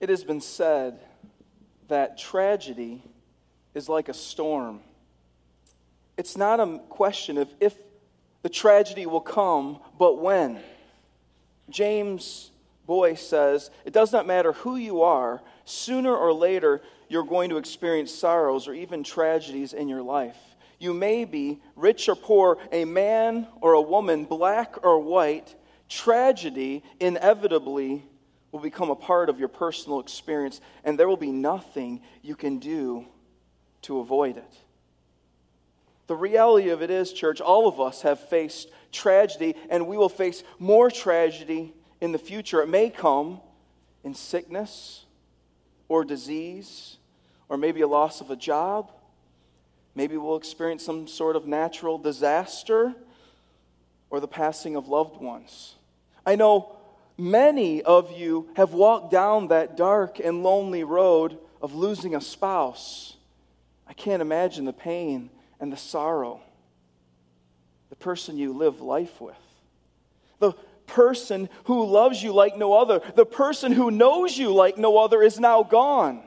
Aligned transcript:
It 0.00 0.08
has 0.08 0.24
been 0.24 0.40
said 0.40 1.00
that 1.88 2.18
tragedy 2.18 3.02
is 3.74 3.88
like 3.88 4.08
a 4.08 4.14
storm. 4.14 4.80
It's 6.16 6.36
not 6.36 6.60
a 6.60 6.80
question 6.88 7.38
of 7.38 7.52
if 7.60 7.74
the 8.42 8.48
tragedy 8.48 9.06
will 9.06 9.20
come, 9.20 9.80
but 9.98 10.20
when. 10.20 10.60
James 11.70 12.50
Boice 12.86 13.20
says, 13.20 13.70
It 13.84 13.92
does 13.92 14.12
not 14.12 14.26
matter 14.26 14.52
who 14.52 14.76
you 14.76 15.02
are, 15.02 15.42
sooner 15.64 16.14
or 16.14 16.32
later 16.32 16.80
you're 17.08 17.24
going 17.24 17.50
to 17.50 17.58
experience 17.58 18.12
sorrows 18.12 18.68
or 18.68 18.74
even 18.74 19.02
tragedies 19.02 19.72
in 19.72 19.88
your 19.88 20.02
life. 20.02 20.36
You 20.78 20.94
may 20.94 21.24
be 21.24 21.60
rich 21.76 22.08
or 22.08 22.14
poor, 22.14 22.58
a 22.70 22.84
man 22.84 23.46
or 23.60 23.72
a 23.72 23.80
woman, 23.80 24.24
black 24.24 24.84
or 24.84 25.00
white. 25.00 25.54
Tragedy 25.88 26.82
inevitably 27.00 28.04
will 28.52 28.60
become 28.60 28.90
a 28.90 28.96
part 28.96 29.28
of 29.28 29.38
your 29.38 29.48
personal 29.48 30.00
experience, 30.00 30.60
and 30.84 30.98
there 30.98 31.08
will 31.08 31.16
be 31.16 31.32
nothing 31.32 32.00
you 32.22 32.34
can 32.34 32.58
do 32.58 33.06
to 33.82 33.98
avoid 33.98 34.36
it. 34.36 34.54
The 36.06 36.16
reality 36.16 36.70
of 36.70 36.82
it 36.82 36.90
is, 36.90 37.12
church, 37.12 37.40
all 37.40 37.68
of 37.68 37.80
us 37.80 38.02
have 38.02 38.18
faced 38.18 38.70
tragedy, 38.90 39.54
and 39.68 39.86
we 39.86 39.98
will 39.98 40.08
face 40.08 40.42
more 40.58 40.90
tragedy 40.90 41.74
in 42.00 42.12
the 42.12 42.18
future. 42.18 42.62
It 42.62 42.68
may 42.68 42.88
come 42.88 43.40
in 44.02 44.14
sickness 44.14 45.04
or 45.86 46.04
disease, 46.04 46.96
or 47.50 47.58
maybe 47.58 47.82
a 47.82 47.88
loss 47.88 48.22
of 48.22 48.30
a 48.30 48.36
job. 48.36 48.90
Maybe 49.94 50.16
we'll 50.16 50.36
experience 50.36 50.82
some 50.82 51.06
sort 51.06 51.36
of 51.36 51.46
natural 51.46 51.98
disaster 51.98 52.94
or 54.08 54.20
the 54.20 54.28
passing 54.28 54.76
of 54.76 54.88
loved 54.88 55.20
ones. 55.20 55.74
I 56.24 56.36
know 56.36 56.77
many 57.18 57.82
of 57.82 58.12
you 58.12 58.48
have 58.54 58.72
walked 58.72 59.10
down 59.10 59.48
that 59.48 59.76
dark 59.76 60.20
and 60.20 60.42
lonely 60.42 60.84
road 60.84 61.38
of 61.60 61.74
losing 61.74 62.14
a 62.14 62.20
spouse. 62.20 63.16
I 63.86 63.92
can't 63.92 64.22
imagine 64.22 64.64
the 64.64 64.72
pain 64.72 65.30
and 65.60 65.72
the 65.72 65.76
sorrow. 65.76 66.40
The 67.90 67.96
person 67.96 68.38
you 68.38 68.52
live 68.52 68.80
life 68.80 69.20
with. 69.20 69.36
The 70.38 70.52
person 70.86 71.48
who 71.64 71.84
loves 71.84 72.22
you 72.22 72.32
like 72.32 72.56
no 72.56 72.74
other. 72.74 73.00
The 73.14 73.26
person 73.26 73.72
who 73.72 73.90
knows 73.90 74.38
you 74.38 74.54
like 74.54 74.78
no 74.78 74.98
other 74.98 75.22
is 75.22 75.40
now 75.40 75.62
gone. 75.62 76.22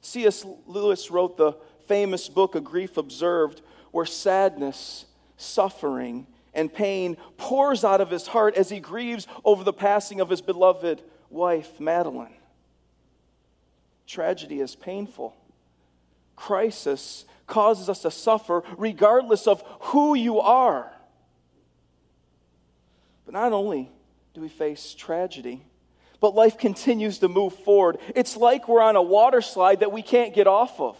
C.S. 0.00 0.46
Lewis 0.66 1.10
wrote 1.10 1.36
the 1.36 1.52
famous 1.86 2.28
book, 2.28 2.54
A 2.54 2.60
Grief 2.60 2.96
Observed, 2.96 3.62
where 3.90 4.06
sadness, 4.06 5.06
suffering, 5.36 6.26
and 6.54 6.72
pain 6.72 7.16
pours 7.36 7.84
out 7.84 8.00
of 8.00 8.10
his 8.10 8.26
heart 8.26 8.56
as 8.56 8.70
he 8.70 8.80
grieves 8.80 9.26
over 9.44 9.64
the 9.64 9.72
passing 9.72 10.20
of 10.20 10.28
his 10.28 10.40
beloved 10.40 11.02
wife, 11.28 11.78
Madeline. 11.80 12.34
Tragedy 14.06 14.60
is 14.60 14.74
painful. 14.74 15.36
Crisis 16.34 17.24
causes 17.46 17.88
us 17.88 18.02
to 18.02 18.10
suffer 18.10 18.62
regardless 18.76 19.46
of 19.46 19.62
who 19.80 20.14
you 20.14 20.40
are. 20.40 20.90
But 23.24 23.34
not 23.34 23.52
only 23.52 23.90
do 24.34 24.40
we 24.40 24.48
face 24.48 24.94
tragedy, 24.94 25.62
but 26.20 26.34
life 26.34 26.58
continues 26.58 27.18
to 27.18 27.28
move 27.28 27.54
forward. 27.54 27.98
It's 28.14 28.36
like 28.36 28.68
we're 28.68 28.82
on 28.82 28.96
a 28.96 29.02
water 29.02 29.40
slide 29.40 29.80
that 29.80 29.92
we 29.92 30.02
can't 30.02 30.34
get 30.34 30.46
off 30.46 30.80
of. 30.80 30.96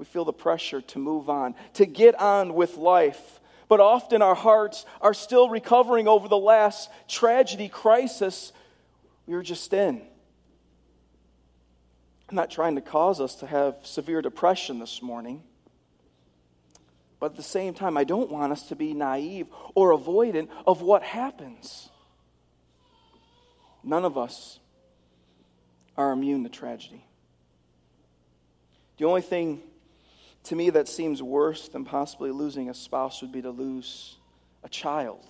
We 0.00 0.06
feel 0.06 0.24
the 0.24 0.32
pressure 0.32 0.80
to 0.80 0.98
move 0.98 1.28
on, 1.28 1.54
to 1.74 1.84
get 1.84 2.18
on 2.18 2.54
with 2.54 2.78
life. 2.78 3.38
But 3.68 3.80
often 3.80 4.22
our 4.22 4.34
hearts 4.34 4.86
are 5.02 5.12
still 5.12 5.50
recovering 5.50 6.08
over 6.08 6.26
the 6.26 6.38
last 6.38 6.88
tragedy, 7.06 7.68
crisis 7.68 8.54
we 9.26 9.34
were 9.34 9.42
just 9.42 9.70
in. 9.74 10.00
I'm 12.30 12.34
not 12.34 12.50
trying 12.50 12.76
to 12.76 12.80
cause 12.80 13.20
us 13.20 13.34
to 13.36 13.46
have 13.46 13.76
severe 13.82 14.22
depression 14.22 14.78
this 14.78 15.02
morning. 15.02 15.42
But 17.18 17.32
at 17.32 17.36
the 17.36 17.42
same 17.42 17.74
time, 17.74 17.98
I 17.98 18.04
don't 18.04 18.30
want 18.30 18.52
us 18.52 18.68
to 18.68 18.76
be 18.76 18.94
naive 18.94 19.48
or 19.74 19.94
avoidant 19.94 20.48
of 20.66 20.80
what 20.80 21.02
happens. 21.02 21.90
None 23.84 24.06
of 24.06 24.16
us 24.16 24.60
are 25.98 26.10
immune 26.10 26.42
to 26.44 26.48
tragedy. 26.48 27.04
The 28.96 29.04
only 29.04 29.20
thing 29.20 29.60
to 30.44 30.56
me, 30.56 30.70
that 30.70 30.88
seems 30.88 31.22
worse 31.22 31.68
than 31.68 31.84
possibly 31.84 32.30
losing 32.30 32.70
a 32.70 32.74
spouse 32.74 33.20
would 33.20 33.32
be 33.32 33.42
to 33.42 33.50
lose 33.50 34.16
a 34.62 34.68
child. 34.68 35.26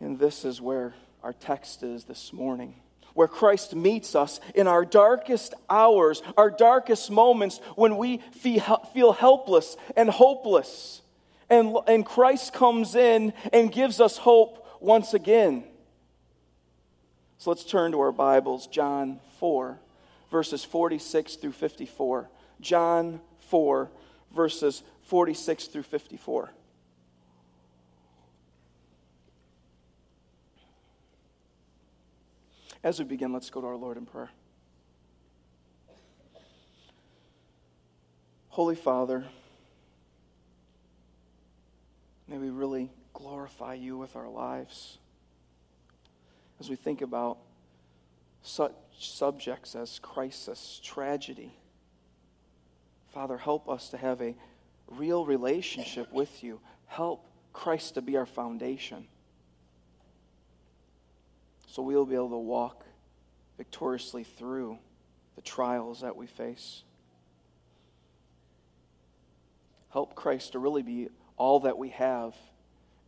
And 0.00 0.18
this 0.18 0.44
is 0.44 0.60
where 0.60 0.94
our 1.22 1.32
text 1.32 1.82
is 1.82 2.04
this 2.04 2.32
morning, 2.32 2.74
where 3.14 3.28
Christ 3.28 3.74
meets 3.74 4.14
us 4.14 4.40
in 4.54 4.66
our 4.66 4.84
darkest 4.84 5.54
hours, 5.68 6.22
our 6.36 6.50
darkest 6.50 7.10
moments 7.10 7.60
when 7.76 7.96
we 7.96 8.18
feel 8.32 9.12
helpless 9.12 9.76
and 9.94 10.08
hopeless. 10.08 11.02
And, 11.48 11.76
and 11.86 12.04
Christ 12.04 12.54
comes 12.54 12.94
in 12.94 13.34
and 13.52 13.70
gives 13.70 14.00
us 14.00 14.16
hope 14.16 14.66
once 14.80 15.14
again. 15.14 15.64
So 17.36 17.50
let's 17.50 17.64
turn 17.64 17.92
to 17.92 18.00
our 18.00 18.12
Bibles, 18.12 18.66
John 18.66 19.20
4 19.38 19.78
verses 20.32 20.64
46 20.64 21.36
through 21.36 21.52
54. 21.52 22.30
John 22.60 23.20
4, 23.50 23.90
verses 24.34 24.82
46 25.02 25.66
through 25.66 25.82
54. 25.82 26.50
As 32.82 32.98
we 32.98 33.04
begin, 33.04 33.32
let's 33.32 33.50
go 33.50 33.60
to 33.60 33.66
our 33.66 33.76
Lord 33.76 33.96
in 33.96 34.06
prayer. 34.06 34.30
Holy 38.48 38.74
Father, 38.74 39.24
may 42.26 42.38
we 42.38 42.50
really 42.50 42.90
glorify 43.12 43.74
you 43.74 43.98
with 43.98 44.16
our 44.16 44.28
lives 44.28 44.98
as 46.58 46.68
we 46.68 46.76
think 46.76 47.02
about 47.02 47.38
such 48.42 48.72
subjects 48.98 49.74
as 49.74 49.98
crisis, 49.98 50.80
tragedy. 50.82 51.54
Father, 53.12 53.38
help 53.38 53.68
us 53.68 53.90
to 53.90 53.96
have 53.96 54.20
a 54.20 54.34
real 54.88 55.24
relationship 55.24 56.12
with 56.12 56.42
you. 56.42 56.60
Help 56.86 57.26
Christ 57.52 57.94
to 57.94 58.02
be 58.02 58.16
our 58.16 58.26
foundation. 58.26 59.06
So 61.66 61.82
we'll 61.82 62.06
be 62.06 62.14
able 62.14 62.30
to 62.30 62.38
walk 62.38 62.84
victoriously 63.56 64.24
through 64.24 64.78
the 65.36 65.42
trials 65.42 66.00
that 66.00 66.16
we 66.16 66.26
face. 66.26 66.82
Help 69.90 70.14
Christ 70.14 70.52
to 70.52 70.58
really 70.58 70.82
be 70.82 71.08
all 71.36 71.60
that 71.60 71.78
we 71.78 71.90
have. 71.90 72.34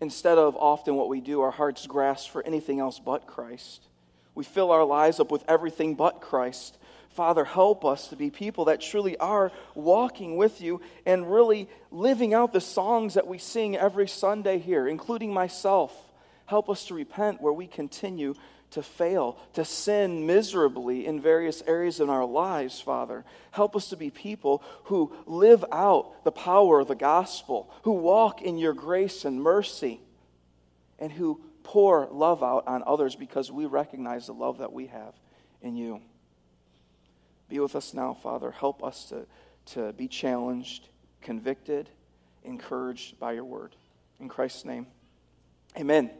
Instead 0.00 0.38
of 0.38 0.56
often 0.56 0.96
what 0.96 1.08
we 1.08 1.20
do, 1.20 1.40
our 1.40 1.50
hearts 1.50 1.86
grasp 1.86 2.30
for 2.30 2.42
anything 2.46 2.80
else 2.80 2.98
but 2.98 3.26
Christ. 3.26 3.86
We 4.34 4.44
fill 4.44 4.70
our 4.70 4.84
lives 4.84 5.20
up 5.20 5.30
with 5.30 5.44
everything 5.48 5.94
but 5.94 6.20
Christ. 6.20 6.76
Father, 7.10 7.44
help 7.44 7.84
us 7.84 8.08
to 8.08 8.16
be 8.16 8.30
people 8.30 8.64
that 8.64 8.80
truly 8.80 9.16
are 9.18 9.52
walking 9.76 10.36
with 10.36 10.60
you 10.60 10.80
and 11.06 11.32
really 11.32 11.68
living 11.92 12.34
out 12.34 12.52
the 12.52 12.60
songs 12.60 13.14
that 13.14 13.28
we 13.28 13.38
sing 13.38 13.76
every 13.76 14.08
Sunday 14.08 14.58
here, 14.58 14.88
including 14.88 15.32
myself. 15.32 15.96
Help 16.46 16.68
us 16.68 16.86
to 16.86 16.94
repent 16.94 17.40
where 17.40 17.52
we 17.52 17.68
continue 17.68 18.34
to 18.72 18.82
fail, 18.82 19.38
to 19.52 19.64
sin 19.64 20.26
miserably 20.26 21.06
in 21.06 21.20
various 21.20 21.62
areas 21.68 22.00
in 22.00 22.10
our 22.10 22.24
lives, 22.24 22.80
Father. 22.80 23.24
Help 23.52 23.76
us 23.76 23.90
to 23.90 23.96
be 23.96 24.10
people 24.10 24.64
who 24.84 25.12
live 25.26 25.64
out 25.70 26.24
the 26.24 26.32
power 26.32 26.80
of 26.80 26.88
the 26.88 26.96
gospel, 26.96 27.70
who 27.82 27.92
walk 27.92 28.42
in 28.42 28.58
your 28.58 28.72
grace 28.72 29.24
and 29.24 29.40
mercy, 29.40 30.00
and 30.98 31.12
who 31.12 31.40
pour 31.64 32.06
love 32.12 32.44
out 32.44 32.68
on 32.68 32.84
others 32.86 33.16
because 33.16 33.50
we 33.50 33.66
recognize 33.66 34.26
the 34.26 34.34
love 34.34 34.58
that 34.58 34.72
we 34.72 34.86
have 34.86 35.14
in 35.60 35.74
you. 35.74 36.00
Be 37.48 37.58
with 37.58 37.74
us 37.74 37.92
now, 37.92 38.14
Father. 38.14 38.52
Help 38.52 38.84
us 38.84 39.06
to, 39.06 39.26
to 39.72 39.92
be 39.94 40.06
challenged, 40.06 40.88
convicted, 41.20 41.90
encouraged 42.44 43.18
by 43.18 43.32
your 43.32 43.44
word. 43.44 43.74
In 44.20 44.28
Christ's 44.28 44.64
name, 44.64 44.86
amen. 45.76 46.10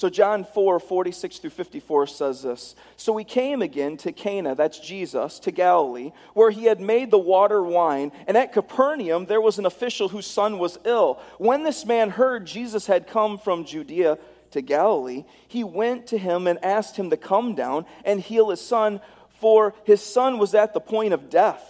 So, 0.00 0.08
John 0.08 0.44
4 0.44 0.80
46 0.80 1.38
through 1.40 1.50
54 1.50 2.06
says 2.06 2.42
this 2.42 2.74
So 2.96 3.12
we 3.12 3.22
came 3.22 3.60
again 3.60 3.98
to 3.98 4.12
Cana, 4.12 4.54
that's 4.54 4.78
Jesus, 4.78 5.38
to 5.40 5.50
Galilee, 5.50 6.12
where 6.32 6.50
he 6.50 6.64
had 6.64 6.80
made 6.80 7.10
the 7.10 7.18
water 7.18 7.62
wine. 7.62 8.10
And 8.26 8.34
at 8.34 8.54
Capernaum, 8.54 9.26
there 9.26 9.42
was 9.42 9.58
an 9.58 9.66
official 9.66 10.08
whose 10.08 10.26
son 10.26 10.58
was 10.58 10.78
ill. 10.86 11.20
When 11.36 11.64
this 11.64 11.84
man 11.84 12.08
heard 12.08 12.46
Jesus 12.46 12.86
had 12.86 13.08
come 13.08 13.36
from 13.36 13.66
Judea 13.66 14.18
to 14.52 14.60
Galilee, 14.60 15.24
he 15.48 15.64
went 15.64 16.08
to 16.08 16.18
him 16.18 16.46
and 16.46 16.62
asked 16.64 16.96
him 16.96 17.10
to 17.10 17.16
come 17.16 17.54
down 17.54 17.86
and 18.04 18.20
heal 18.20 18.50
his 18.50 18.60
son, 18.60 19.00
for 19.40 19.74
his 19.84 20.02
son 20.02 20.38
was 20.38 20.54
at 20.54 20.74
the 20.74 20.80
point 20.80 21.12
of 21.12 21.30
death. 21.30 21.62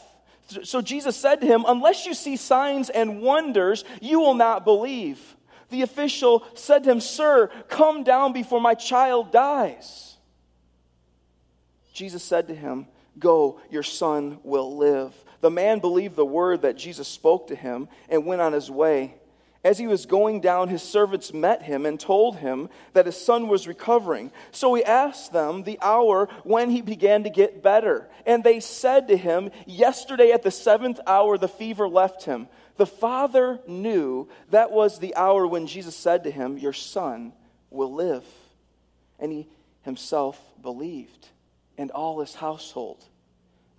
So 0.65 0.81
Jesus 0.81 1.17
said 1.17 1.41
to 1.41 1.47
him, 1.47 1.65
Unless 1.67 2.07
you 2.07 2.15
see 2.15 2.37
signs 2.37 2.91
and 2.91 3.23
wonders, 3.23 3.85
you 4.01 4.21
will 4.21 4.35
not 4.35 4.65
believe. 4.65 5.37
The 5.71 5.83
official 5.83 6.45
said 6.55 6.85
to 6.85 6.91
him, 6.91 7.01
Sir, 7.01 7.49
come 7.69 8.03
down 8.03 8.33
before 8.33 8.61
my 8.61 8.75
child 8.75 9.31
dies. 9.31 10.17
Jesus 11.93 12.23
said 12.23 12.49
to 12.49 12.55
him, 12.55 12.87
Go, 13.19 13.61
your 13.71 13.83
son 13.83 14.39
will 14.43 14.77
live. 14.77 15.15
The 15.41 15.51
man 15.51 15.79
believed 15.79 16.17
the 16.17 16.25
word 16.25 16.63
that 16.63 16.77
Jesus 16.77 17.09
spoke 17.09 17.49
to 17.49 17.55
him 17.55 17.89
and 18.09 18.27
went 18.27 18.41
on 18.41 18.53
his 18.53 18.71
way. 18.71 19.15
As 19.63 19.77
he 19.77 19.87
was 19.87 20.07
going 20.07 20.41
down, 20.41 20.69
his 20.69 20.83
servants 20.83 21.35
met 21.35 21.63
him 21.63 21.85
and 21.85 22.01
told 22.01 22.37
him 22.37 22.71
that 22.95 23.05
his 23.05 23.23
son 23.23 23.47
was 23.47 23.69
recovering. 23.69 24.33
So 24.53 24.73
he 24.73 24.83
asked 24.83 25.35
them 25.35 25.65
the 25.65 25.79
hour 25.83 26.29
when 26.45 26.71
he 26.71 26.81
began 26.81 27.25
to 27.25 27.31
get 27.31 27.63
better. 27.63 28.09
And 28.25 28.43
they 28.43 28.61
said 28.61 29.09
to 29.09 29.17
him, 29.19 29.51
Yesterday 29.67 30.33
at 30.33 30.43
the 30.43 30.51
seventh 30.51 30.99
hour, 31.07 31.37
the 31.37 31.47
fever 31.47 31.87
left 31.87 32.25
him. 32.25 32.49
The 32.79 32.87
father 32.87 33.61
knew 33.67 34.29
that 34.49 34.71
was 34.71 34.99
the 34.99 35.15
hour 35.15 35.47
when 35.47 35.67
Jesus 35.67 35.95
said 35.95 36.25
to 36.25 36.31
him, 36.31 36.57
Your 36.57 36.73
son 36.73 37.35
will 37.69 37.93
live. 37.93 38.25
And 39.19 39.31
he 39.31 39.47
himself 39.83 40.41
believed, 40.63 41.29
and 41.77 41.91
all 41.91 42.21
his 42.21 42.35
household. 42.35 43.05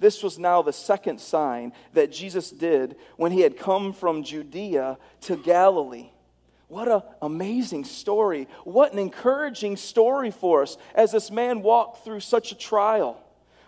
This 0.01 0.23
was 0.23 0.39
now 0.39 0.63
the 0.63 0.73
second 0.73 1.21
sign 1.21 1.73
that 1.93 2.11
Jesus 2.11 2.49
did 2.49 2.95
when 3.17 3.31
he 3.31 3.41
had 3.41 3.55
come 3.55 3.93
from 3.93 4.23
Judea 4.23 4.97
to 5.21 5.35
Galilee. 5.37 6.09
What 6.67 6.87
an 6.87 7.03
amazing 7.21 7.85
story. 7.85 8.47
What 8.63 8.93
an 8.93 8.99
encouraging 8.99 9.77
story 9.77 10.31
for 10.31 10.63
us 10.63 10.77
as 10.95 11.11
this 11.11 11.29
man 11.29 11.61
walked 11.61 12.03
through 12.03 12.21
such 12.21 12.51
a 12.51 12.57
trial. 12.57 13.21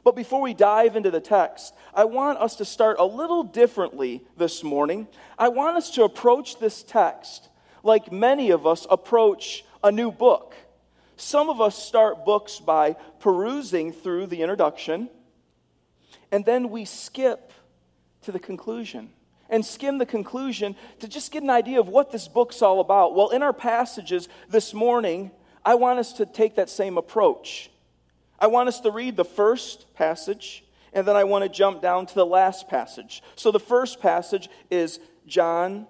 But 0.04 0.16
before 0.16 0.42
we 0.42 0.56
dive 0.56 0.96
into 0.96 1.12
the 1.12 1.20
text, 1.20 1.76
I 1.94 2.06
want 2.06 2.40
us 2.40 2.56
to 2.56 2.66
start 2.66 2.98
a 2.98 3.06
little 3.06 3.44
differently 3.44 4.24
this 4.36 4.64
morning. 4.64 5.08
I 5.38 5.50
want 5.50 5.78
us 5.78 5.92
to 5.92 6.04
approach 6.04 6.58
this 6.60 6.82
text 6.82 7.48
like 7.84 8.12
many 8.12 8.50
of 8.50 8.66
us 8.66 8.88
approach 8.90 9.64
a 9.84 9.92
new 9.92 10.12
book. 10.12 10.56
Some 11.16 11.52
of 11.52 11.62
us 11.62 11.78
start 11.78 12.26
books 12.26 12.60
by 12.60 12.94
perusing 13.20 13.92
through 13.92 14.28
the 14.28 14.42
introduction, 14.42 15.10
and 16.32 16.46
then 16.46 16.70
we 16.70 16.86
skip 16.86 17.52
to 18.22 18.32
the 18.32 18.40
conclusion 18.40 19.10
and 19.50 19.66
skim 19.66 19.98
the 19.98 20.06
conclusion 20.06 20.76
to 21.00 21.08
just 21.08 21.32
get 21.32 21.44
an 21.44 21.50
idea 21.50 21.80
of 21.80 21.88
what 21.88 22.12
this 22.12 22.28
book's 22.28 22.62
all 22.62 22.80
about. 22.80 23.16
Well, 23.16 23.30
in 23.30 23.44
our 23.44 23.54
passages 23.54 24.28
this 24.50 24.74
morning, 24.74 25.32
I 25.64 25.76
want 25.76 26.00
us 26.00 26.14
to 26.14 26.26
take 26.26 26.56
that 26.56 26.70
same 26.70 26.98
approach. 26.98 27.70
I 28.40 28.48
want 28.48 28.68
us 28.68 28.80
to 28.82 28.92
read 28.92 29.16
the 29.16 29.26
first 29.26 29.94
passage, 29.94 30.64
and 30.92 31.08
then 31.08 31.16
I 31.16 31.24
want 31.24 31.44
to 31.44 31.50
jump 31.50 31.82
down 31.82 32.06
to 32.08 32.16
the 32.16 32.26
last 32.26 32.68
passage. 32.68 33.22
So 33.36 33.52
the 33.52 33.60
first 33.60 34.02
passage 34.02 34.50
is 34.72 35.00
John 35.28 35.88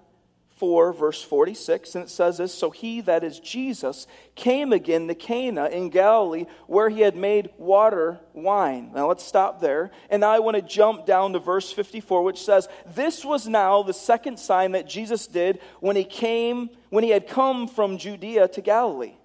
4, 0.57 0.93
verse 0.93 1.21
46, 1.21 1.95
and 1.95 2.03
it 2.05 2.09
says 2.09 2.37
this 2.37 2.53
So 2.53 2.69
he, 2.69 3.01
that 3.01 3.23
is 3.23 3.39
Jesus, 3.39 4.07
came 4.35 4.71
again 4.71 5.07
to 5.07 5.15
Cana 5.15 5.67
in 5.67 5.89
Galilee, 5.89 6.45
where 6.67 6.89
he 6.89 7.01
had 7.01 7.15
made 7.15 7.49
water 7.57 8.19
wine. 8.33 8.91
Now 8.93 9.07
let's 9.07 9.23
stop 9.23 9.61
there. 9.61 9.91
And 10.09 10.23
I 10.23 10.39
want 10.39 10.55
to 10.55 10.61
jump 10.61 11.05
down 11.05 11.33
to 11.33 11.39
verse 11.39 11.71
54, 11.71 12.23
which 12.23 12.41
says, 12.43 12.67
This 12.85 13.25
was 13.25 13.47
now 13.47 13.83
the 13.83 13.93
second 13.93 14.37
sign 14.37 14.73
that 14.73 14.87
Jesus 14.87 15.27
did 15.27 15.59
when 15.79 15.95
he 15.95 16.03
came, 16.03 16.69
when 16.89 17.03
he 17.03 17.09
had 17.09 17.27
come 17.27 17.67
from 17.67 17.97
Judea 17.97 18.47
to 18.49 18.61
Galilee. 18.61 19.15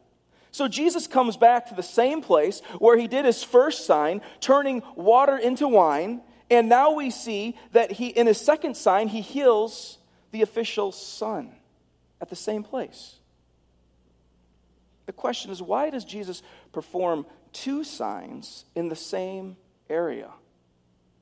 So 0.51 0.67
Jesus 0.67 1.07
comes 1.07 1.37
back 1.37 1.69
to 1.69 1.75
the 1.75 1.83
same 1.83 2.23
place 2.23 2.61
where 2.79 2.97
he 2.97 3.07
did 3.07 3.25
his 3.25 3.45
first 3.45 3.87
sign, 3.87 4.23
turning 4.41 4.83
water 4.97 5.37
into 5.37 5.69
wine. 5.69 6.23
And 6.51 6.69
now 6.69 6.93
we 6.93 7.11
see 7.11 7.57
that 7.73 7.93
he, 7.93 8.09
in 8.09 8.27
his 8.27 8.41
second 8.41 8.77
sign, 8.77 9.09
he 9.09 9.21
heals 9.21 9.98
the 10.31 10.43
official's 10.43 11.01
son 11.01 11.53
at 12.21 12.29
the 12.29 12.37
same 12.37 12.63
place. 12.63 13.17
The 15.07 15.13
question 15.13 15.51
is 15.51 15.63
why 15.63 15.91
does 15.91 16.05
Jesus 16.05 16.43
perform 16.73 17.27
two 17.53 17.85
signs 17.85 18.65
in 18.75 18.89
the 18.89 18.97
same 18.97 19.57
area? 19.89 20.31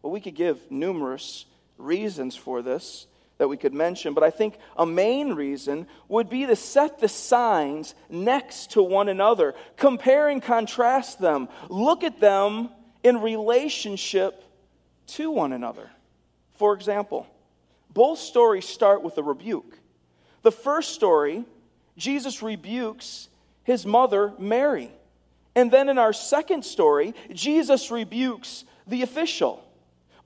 Well, 0.03 0.13
we 0.13 0.21
could 0.21 0.35
give 0.35 0.71
numerous 0.71 1.47
reasons 1.79 2.35
for 2.35 2.63
this 2.63 3.07
that 3.39 3.49
we 3.49 3.57
could 3.57 3.75
mention, 3.75 4.15
but 4.15 4.25
I 4.25 4.31
think 4.31 4.59
a 4.77 4.87
main 4.87 5.35
reason 5.35 5.87
would 6.09 6.31
be 6.31 6.47
to 6.47 6.57
set 6.57 7.01
the 7.01 7.09
signs 7.09 7.95
next 8.09 8.73
to 8.73 8.83
one 8.83 9.09
another, 9.09 9.55
compare 9.77 10.29
and 10.29 10.43
contrast 10.43 11.21
them, 11.21 11.49
look 11.69 12.03
at 12.03 12.19
them 12.19 12.71
in 13.03 13.21
relationship 13.21 14.43
to 15.09 15.31
one 15.31 15.53
another. 15.53 15.91
For 16.55 16.73
example, 16.73 17.27
both 17.97 18.19
stories 18.19 18.69
start 18.69 19.03
with 19.03 19.17
a 19.17 19.23
rebuke. 19.23 19.79
The 20.43 20.53
first 20.53 20.93
story, 20.93 21.47
Jesus 21.97 22.43
rebukes 22.43 23.31
his 23.65 23.87
mother, 23.87 24.35
Mary. 24.39 24.91
And 25.55 25.71
then 25.71 25.89
in 25.89 25.97
our 25.97 26.13
second 26.13 26.67
story, 26.67 27.15
Jesus 27.33 27.91
rebukes 27.91 28.67
the 28.87 29.01
official. 29.01 29.65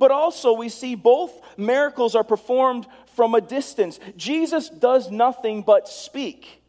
But 0.00 0.11
also, 0.11 0.52
we 0.52 0.69
see 0.69 0.96
both 0.96 1.32
miracles 1.56 2.17
are 2.17 2.25
performed 2.25 2.88
from 3.14 3.37
a 3.37 3.40
distance. 3.40 4.00
Jesus 4.16 4.69
does 4.69 5.08
nothing 5.08 5.62
but 5.62 5.88
speak. 5.88 6.62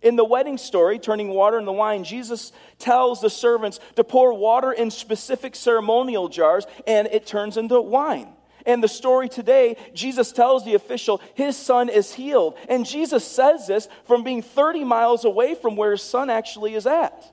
In 0.00 0.16
the 0.16 0.24
wedding 0.24 0.56
story, 0.56 0.98
turning 0.98 1.28
water 1.28 1.58
into 1.58 1.72
wine, 1.72 2.02
Jesus 2.02 2.52
tells 2.78 3.20
the 3.20 3.28
servants 3.28 3.78
to 3.96 4.04
pour 4.04 4.32
water 4.32 4.72
in 4.72 4.90
specific 4.90 5.54
ceremonial 5.54 6.30
jars, 6.30 6.66
and 6.86 7.08
it 7.08 7.26
turns 7.26 7.58
into 7.58 7.78
wine. 7.78 8.35
And 8.66 8.82
the 8.82 8.88
story 8.88 9.28
today, 9.28 9.76
Jesus 9.94 10.32
tells 10.32 10.64
the 10.64 10.74
official 10.74 11.22
his 11.34 11.56
son 11.56 11.88
is 11.88 12.12
healed. 12.12 12.58
And 12.68 12.84
Jesus 12.84 13.24
says 13.24 13.68
this 13.68 13.88
from 14.04 14.24
being 14.24 14.42
30 14.42 14.84
miles 14.84 15.24
away 15.24 15.54
from 15.54 15.76
where 15.76 15.92
his 15.92 16.02
son 16.02 16.28
actually 16.28 16.74
is 16.74 16.86
at. 16.86 17.32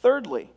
Thirdly, 0.00 0.50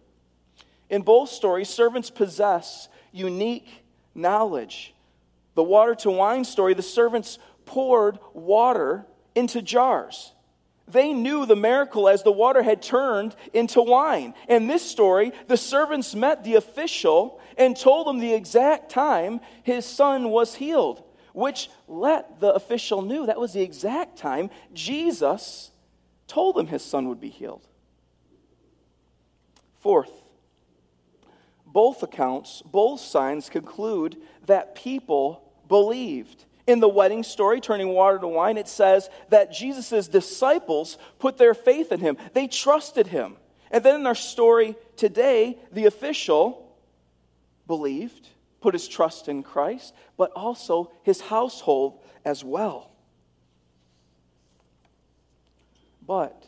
in 0.89 1.03
both 1.03 1.29
stories, 1.29 1.69
servants 1.69 2.09
possess 2.09 2.89
unique 3.11 3.67
knowledge. 4.15 4.93
The 5.53 5.63
water 5.63 5.95
to 5.95 6.11
wine 6.11 6.43
story, 6.43 6.73
the 6.73 6.81
servants 6.81 7.37
poured 7.65 8.17
water 8.33 9.05
into 9.35 9.61
jars. 9.61 10.31
They 10.87 11.13
knew 11.13 11.45
the 11.45 11.55
miracle 11.55 12.07
as 12.07 12.23
the 12.23 12.31
water 12.31 12.61
had 12.61 12.81
turned 12.81 13.35
into 13.53 13.81
wine. 13.81 14.35
In 14.47 14.67
this 14.67 14.83
story, 14.83 15.31
the 15.47 15.57
servants 15.57 16.13
met 16.13 16.43
the 16.43 16.55
official 16.55 17.39
and 17.57 17.75
told 17.75 18.07
him 18.07 18.19
the 18.19 18.33
exact 18.33 18.91
time 18.91 19.41
his 19.63 19.85
son 19.85 20.29
was 20.29 20.55
healed, 20.55 21.03
which 21.33 21.69
let 21.87 22.39
the 22.39 22.53
official 22.53 23.01
knew 23.01 23.25
that 23.25 23.39
was 23.39 23.53
the 23.53 23.61
exact 23.61 24.17
time 24.17 24.51
Jesus 24.73 25.71
told 26.27 26.57
him 26.57 26.67
his 26.67 26.83
son 26.83 27.07
would 27.09 27.19
be 27.19 27.29
healed. 27.29 27.67
Fourth, 29.79 30.11
both 31.65 32.03
accounts, 32.03 32.61
both 32.61 32.99
signs 32.99 33.49
conclude 33.49 34.17
that 34.45 34.75
people 34.75 35.43
believed. 35.67 36.45
In 36.67 36.79
the 36.79 36.89
wedding 36.89 37.23
story, 37.23 37.61
turning 37.61 37.89
water 37.89 38.17
to 38.19 38.27
wine, 38.27 38.57
it 38.57 38.67
says 38.67 39.09
that 39.29 39.51
Jesus' 39.51 40.07
disciples 40.07 40.97
put 41.19 41.37
their 41.37 41.53
faith 41.53 41.91
in 41.91 41.99
him. 41.99 42.17
They 42.33 42.47
trusted 42.47 43.07
him. 43.07 43.37
And 43.69 43.83
then 43.83 43.95
in 43.99 44.07
our 44.07 44.15
story 44.15 44.75
today, 44.95 45.59
the 45.71 45.85
official 45.85 46.75
believed, 47.67 48.29
put 48.61 48.73
his 48.73 48.87
trust 48.87 49.27
in 49.27 49.43
Christ, 49.43 49.93
but 50.17 50.31
also 50.31 50.91
his 51.03 51.21
household 51.21 52.03
as 52.23 52.43
well. 52.43 52.91
But 56.05 56.45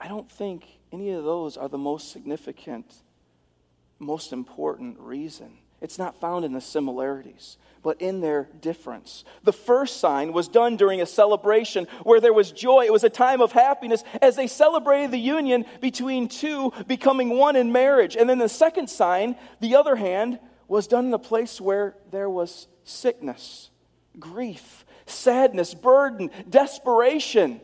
I 0.00 0.08
don't 0.08 0.30
think 0.30 0.66
any 0.92 1.10
of 1.10 1.24
those 1.24 1.56
are 1.56 1.68
the 1.68 1.78
most 1.78 2.12
significant 2.12 2.92
most 3.98 4.32
important 4.32 4.98
reason. 4.98 5.58
It's 5.80 5.98
not 5.98 6.20
found 6.20 6.44
in 6.44 6.52
the 6.52 6.60
similarities, 6.60 7.58
but 7.82 8.00
in 8.00 8.20
their 8.20 8.48
difference. 8.60 9.24
The 9.44 9.52
first 9.52 9.98
sign 9.98 10.32
was 10.32 10.48
done 10.48 10.76
during 10.76 11.00
a 11.00 11.06
celebration 11.06 11.86
where 12.02 12.20
there 12.20 12.32
was 12.32 12.50
joy. 12.50 12.86
It 12.86 12.92
was 12.92 13.04
a 13.04 13.10
time 13.10 13.40
of 13.40 13.52
happiness 13.52 14.02
as 14.22 14.36
they 14.36 14.46
celebrated 14.46 15.10
the 15.10 15.18
union 15.18 15.66
between 15.80 16.28
two 16.28 16.72
becoming 16.86 17.36
one 17.36 17.56
in 17.56 17.72
marriage. 17.72 18.16
And 18.16 18.28
then 18.28 18.38
the 18.38 18.48
second 18.48 18.88
sign, 18.88 19.36
the 19.60 19.76
other 19.76 19.96
hand, 19.96 20.38
was 20.66 20.86
done 20.86 21.06
in 21.06 21.14
a 21.14 21.18
place 21.18 21.60
where 21.60 21.94
there 22.10 22.30
was 22.30 22.66
sickness, 22.84 23.70
grief, 24.18 24.84
sadness, 25.06 25.74
burden, 25.74 26.30
desperation 26.48 27.60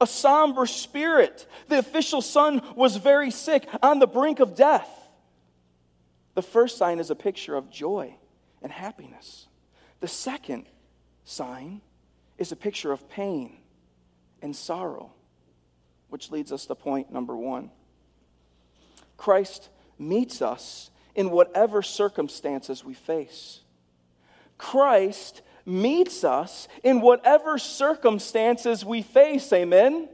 a 0.00 0.06
somber 0.06 0.66
spirit. 0.66 1.46
The 1.68 1.78
official 1.78 2.22
son 2.22 2.62
was 2.74 2.96
very 2.96 3.30
sick, 3.30 3.68
on 3.82 3.98
the 3.98 4.06
brink 4.06 4.40
of 4.40 4.56
death. 4.56 4.88
The 6.40 6.46
first 6.46 6.78
sign 6.78 7.00
is 7.00 7.10
a 7.10 7.14
picture 7.14 7.54
of 7.54 7.68
joy 7.68 8.14
and 8.62 8.72
happiness. 8.72 9.46
The 10.00 10.08
second 10.08 10.64
sign 11.22 11.82
is 12.38 12.50
a 12.50 12.56
picture 12.56 12.92
of 12.92 13.10
pain 13.10 13.58
and 14.40 14.56
sorrow, 14.56 15.12
which 16.08 16.30
leads 16.30 16.50
us 16.50 16.64
to 16.64 16.74
point 16.74 17.12
number 17.12 17.36
one. 17.36 17.70
Christ 19.18 19.68
meets 19.98 20.40
us 20.40 20.90
in 21.14 21.28
whatever 21.28 21.82
circumstances 21.82 22.82
we 22.82 22.94
face. 22.94 23.60
Christ 24.56 25.42
meets 25.66 26.24
us 26.24 26.68
in 26.82 27.02
whatever 27.02 27.58
circumstances 27.58 28.82
we 28.82 29.02
face. 29.02 29.52
Amen? 29.52 30.08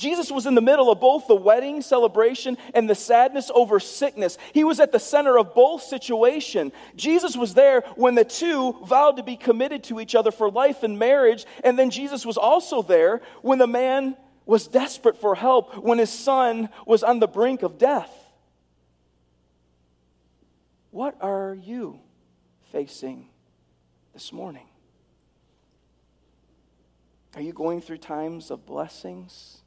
Jesus 0.00 0.32
was 0.32 0.46
in 0.46 0.54
the 0.54 0.62
middle 0.62 0.90
of 0.90 0.98
both 0.98 1.26
the 1.26 1.34
wedding 1.36 1.82
celebration 1.82 2.56
and 2.74 2.88
the 2.88 2.94
sadness 2.94 3.50
over 3.54 3.78
sickness. 3.78 4.38
He 4.54 4.64
was 4.64 4.80
at 4.80 4.92
the 4.92 4.98
center 4.98 5.38
of 5.38 5.54
both 5.54 5.82
situations. 5.82 6.72
Jesus 6.96 7.36
was 7.36 7.52
there 7.52 7.82
when 7.96 8.14
the 8.14 8.24
two 8.24 8.72
vowed 8.86 9.18
to 9.18 9.22
be 9.22 9.36
committed 9.36 9.84
to 9.84 10.00
each 10.00 10.14
other 10.14 10.30
for 10.30 10.50
life 10.50 10.82
and 10.82 10.98
marriage, 10.98 11.44
and 11.62 11.78
then 11.78 11.90
Jesus 11.90 12.24
was 12.24 12.38
also 12.38 12.80
there 12.80 13.20
when 13.42 13.58
the 13.58 13.66
man 13.66 14.16
was 14.46 14.66
desperate 14.66 15.18
for 15.18 15.34
help, 15.34 15.76
when 15.76 15.98
his 15.98 16.10
son 16.10 16.70
was 16.86 17.02
on 17.02 17.20
the 17.20 17.28
brink 17.28 17.62
of 17.62 17.76
death. 17.76 18.10
What 20.90 21.14
are 21.20 21.54
you 21.54 22.00
facing 22.72 23.28
this 24.14 24.32
morning? 24.32 24.66
Are 27.36 27.42
you 27.42 27.52
going 27.52 27.82
through 27.82 27.98
times 27.98 28.50
of 28.50 28.64
blessings? 28.64 29.58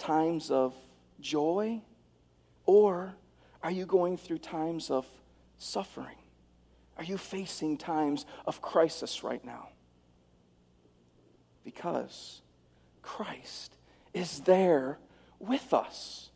Times 0.00 0.50
of 0.50 0.74
joy? 1.20 1.80
Or 2.66 3.14
are 3.62 3.70
you 3.70 3.86
going 3.86 4.16
through 4.16 4.38
times 4.38 4.90
of 4.90 5.06
suffering? 5.58 6.16
Are 6.96 7.04
you 7.04 7.16
facing 7.16 7.78
times 7.78 8.26
of 8.46 8.60
crisis 8.60 9.22
right 9.22 9.44
now? 9.44 9.68
Because 11.64 12.42
Christ 13.02 13.76
is 14.12 14.40
there 14.40 14.98
with 15.38 15.72
us. 15.72 16.30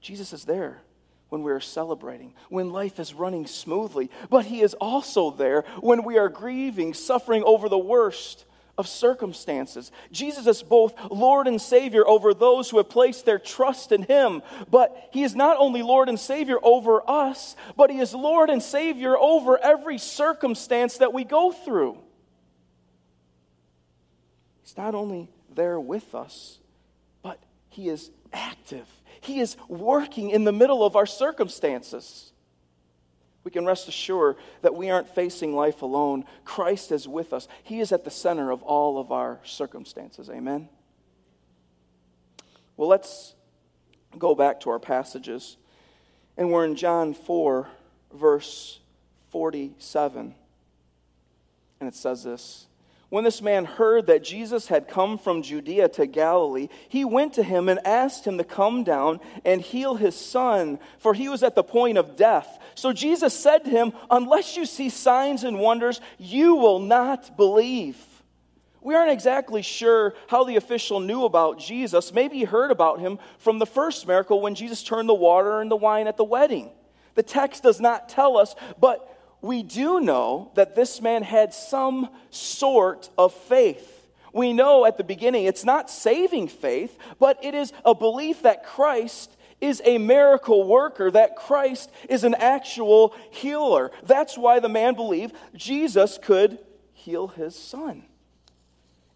Jesus 0.00 0.32
is 0.32 0.44
there 0.44 0.82
when 1.30 1.42
we 1.42 1.50
are 1.50 1.60
celebrating, 1.60 2.34
when 2.48 2.70
life 2.70 3.00
is 3.00 3.14
running 3.14 3.46
smoothly, 3.46 4.10
but 4.30 4.44
He 4.44 4.60
is 4.60 4.74
also 4.74 5.30
there 5.30 5.64
when 5.80 6.04
we 6.04 6.18
are 6.18 6.28
grieving, 6.28 6.94
suffering 6.94 7.42
over 7.44 7.68
the 7.68 7.78
worst 7.78 8.44
of 8.76 8.88
circumstances. 8.88 9.92
Jesus 10.10 10.46
is 10.46 10.62
both 10.62 10.94
Lord 11.10 11.46
and 11.46 11.60
Savior 11.60 12.06
over 12.06 12.34
those 12.34 12.70
who 12.70 12.78
have 12.78 12.88
placed 12.88 13.24
their 13.24 13.38
trust 13.38 13.92
in 13.92 14.02
Him, 14.02 14.42
but 14.70 15.08
He 15.12 15.22
is 15.22 15.34
not 15.34 15.56
only 15.58 15.82
Lord 15.82 16.08
and 16.08 16.18
Savior 16.18 16.58
over 16.62 17.02
us, 17.08 17.56
but 17.76 17.90
He 17.90 17.98
is 17.98 18.14
Lord 18.14 18.50
and 18.50 18.62
Savior 18.62 19.16
over 19.16 19.58
every 19.58 19.98
circumstance 19.98 20.98
that 20.98 21.12
we 21.12 21.24
go 21.24 21.52
through. 21.52 21.98
He's 24.62 24.76
not 24.76 24.94
only 24.94 25.28
there 25.54 25.78
with 25.78 26.14
us, 26.14 26.58
but 27.22 27.38
He 27.68 27.88
is 27.88 28.10
active. 28.32 28.88
He 29.20 29.40
is 29.40 29.56
working 29.68 30.30
in 30.30 30.44
the 30.44 30.52
middle 30.52 30.84
of 30.84 30.96
our 30.96 31.06
circumstances 31.06 32.32
we 33.44 33.50
can 33.50 33.66
rest 33.66 33.88
assured 33.88 34.36
that 34.62 34.74
we 34.74 34.90
aren't 34.90 35.08
facing 35.14 35.54
life 35.54 35.82
alone. 35.82 36.24
Christ 36.44 36.90
is 36.90 37.06
with 37.06 37.32
us, 37.32 37.46
He 37.62 37.80
is 37.80 37.92
at 37.92 38.04
the 38.04 38.10
center 38.10 38.50
of 38.50 38.62
all 38.62 38.98
of 38.98 39.12
our 39.12 39.40
circumstances. 39.44 40.28
Amen? 40.30 40.68
Well, 42.76 42.88
let's 42.88 43.34
go 44.18 44.34
back 44.34 44.60
to 44.60 44.70
our 44.70 44.80
passages. 44.80 45.56
And 46.36 46.50
we're 46.50 46.64
in 46.64 46.74
John 46.74 47.14
4, 47.14 47.68
verse 48.12 48.80
47. 49.30 50.34
And 51.80 51.88
it 51.88 51.94
says 51.94 52.24
this 52.24 52.66
when 53.14 53.22
this 53.22 53.42
man 53.42 53.64
heard 53.64 54.08
that 54.08 54.24
Jesus 54.24 54.66
had 54.66 54.88
come 54.88 55.18
from 55.18 55.42
Judea 55.42 55.88
to 55.90 56.04
Galilee, 56.04 56.68
he 56.88 57.04
went 57.04 57.34
to 57.34 57.44
him 57.44 57.68
and 57.68 57.78
asked 57.86 58.24
him 58.24 58.38
to 58.38 58.42
come 58.44 58.82
down 58.82 59.20
and 59.44 59.60
heal 59.60 59.94
his 59.94 60.16
son, 60.16 60.80
for 60.98 61.14
he 61.14 61.28
was 61.28 61.44
at 61.44 61.54
the 61.54 61.62
point 61.62 61.96
of 61.96 62.16
death. 62.16 62.58
So 62.74 62.92
Jesus 62.92 63.38
said 63.38 63.64
to 63.64 63.70
him, 63.70 63.92
Unless 64.10 64.56
you 64.56 64.66
see 64.66 64.88
signs 64.88 65.44
and 65.44 65.58
wonders, 65.58 66.00
you 66.18 66.56
will 66.56 66.78
not 66.78 67.36
believe. 67.36 67.96
We 68.80 68.94
aren't 68.94 69.12
exactly 69.12 69.62
sure 69.62 70.14
how 70.28 70.44
the 70.44 70.56
official 70.56 71.00
knew 71.00 71.24
about 71.24 71.58
Jesus. 71.58 72.12
Maybe 72.12 72.38
he 72.38 72.44
heard 72.44 72.70
about 72.70 73.00
him 73.00 73.18
from 73.38 73.58
the 73.58 73.66
first 73.66 74.06
miracle 74.06 74.42
when 74.42 74.54
Jesus 74.54 74.82
turned 74.82 75.08
the 75.08 75.14
water 75.14 75.62
into 75.62 75.74
wine 75.74 76.06
at 76.06 76.18
the 76.18 76.24
wedding. 76.24 76.70
The 77.14 77.22
text 77.22 77.62
does 77.62 77.80
not 77.80 78.10
tell 78.10 78.36
us, 78.36 78.54
but 78.78 79.10
we 79.40 79.62
do 79.62 80.00
know 80.00 80.50
that 80.54 80.74
this 80.74 81.00
man 81.00 81.22
had 81.22 81.54
some 81.54 82.10
sort 82.30 83.08
of 83.16 83.32
faith. 83.32 84.06
We 84.34 84.52
know 84.52 84.84
at 84.84 84.98
the 84.98 85.04
beginning 85.04 85.44
it's 85.46 85.64
not 85.64 85.88
saving 85.88 86.48
faith, 86.48 86.98
but 87.18 87.42
it 87.42 87.54
is 87.54 87.72
a 87.84 87.94
belief 87.94 88.42
that 88.42 88.66
Christ 88.66 89.34
is 89.64 89.80
a 89.84 89.98
miracle 89.98 90.64
worker, 90.64 91.10
that 91.10 91.36
Christ 91.36 91.90
is 92.08 92.24
an 92.24 92.34
actual 92.34 93.14
healer. 93.30 93.90
That's 94.02 94.36
why 94.36 94.60
the 94.60 94.68
man 94.68 94.94
believed 94.94 95.34
Jesus 95.54 96.18
could 96.22 96.58
heal 96.92 97.28
his 97.28 97.56
son. 97.56 98.04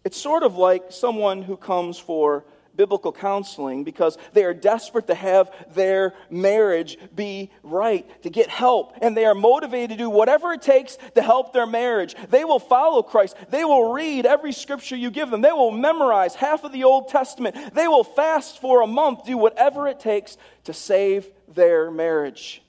It's 0.03 0.17
sort 0.17 0.43
of 0.43 0.55
like 0.55 0.91
someone 0.91 1.43
who 1.43 1.57
comes 1.57 1.99
for 1.99 2.45
biblical 2.79 3.11
counseling 3.11 3.83
because 3.83 4.17
they 4.31 4.45
are 4.45 4.53
desperate 4.53 5.07
to 5.07 5.13
have 5.13 5.51
their 5.75 6.13
marriage 6.29 6.97
be 7.13 7.51
right, 7.61 8.07
to 8.23 8.29
get 8.29 8.47
help, 8.47 8.93
and 9.01 9.17
they 9.17 9.25
are 9.25 9.35
motivated 9.35 9.89
to 9.89 9.97
do 9.97 10.09
whatever 10.09 10.53
it 10.53 10.61
takes 10.61 10.97
to 11.13 11.21
help 11.21 11.51
their 11.51 11.65
marriage. 11.65 12.15
They 12.29 12.45
will 12.45 12.57
follow 12.57 13.03
Christ. 13.03 13.35
They 13.49 13.65
will 13.65 13.91
read 13.91 14.25
every 14.25 14.53
scripture 14.53 14.95
you 14.95 15.11
give 15.11 15.29
them. 15.29 15.41
They 15.41 15.51
will 15.51 15.71
memorize 15.71 16.35
half 16.35 16.63
of 16.63 16.71
the 16.71 16.85
Old 16.85 17.09
Testament. 17.09 17.75
They 17.75 17.89
will 17.89 18.05
fast 18.05 18.61
for 18.61 18.81
a 18.81 18.87
month, 18.87 19.25
do 19.25 19.37
whatever 19.37 19.85
it 19.89 19.99
takes 19.99 20.37
to 20.63 20.71
save 20.71 21.27
their 21.53 21.91
marriage. 21.91 22.61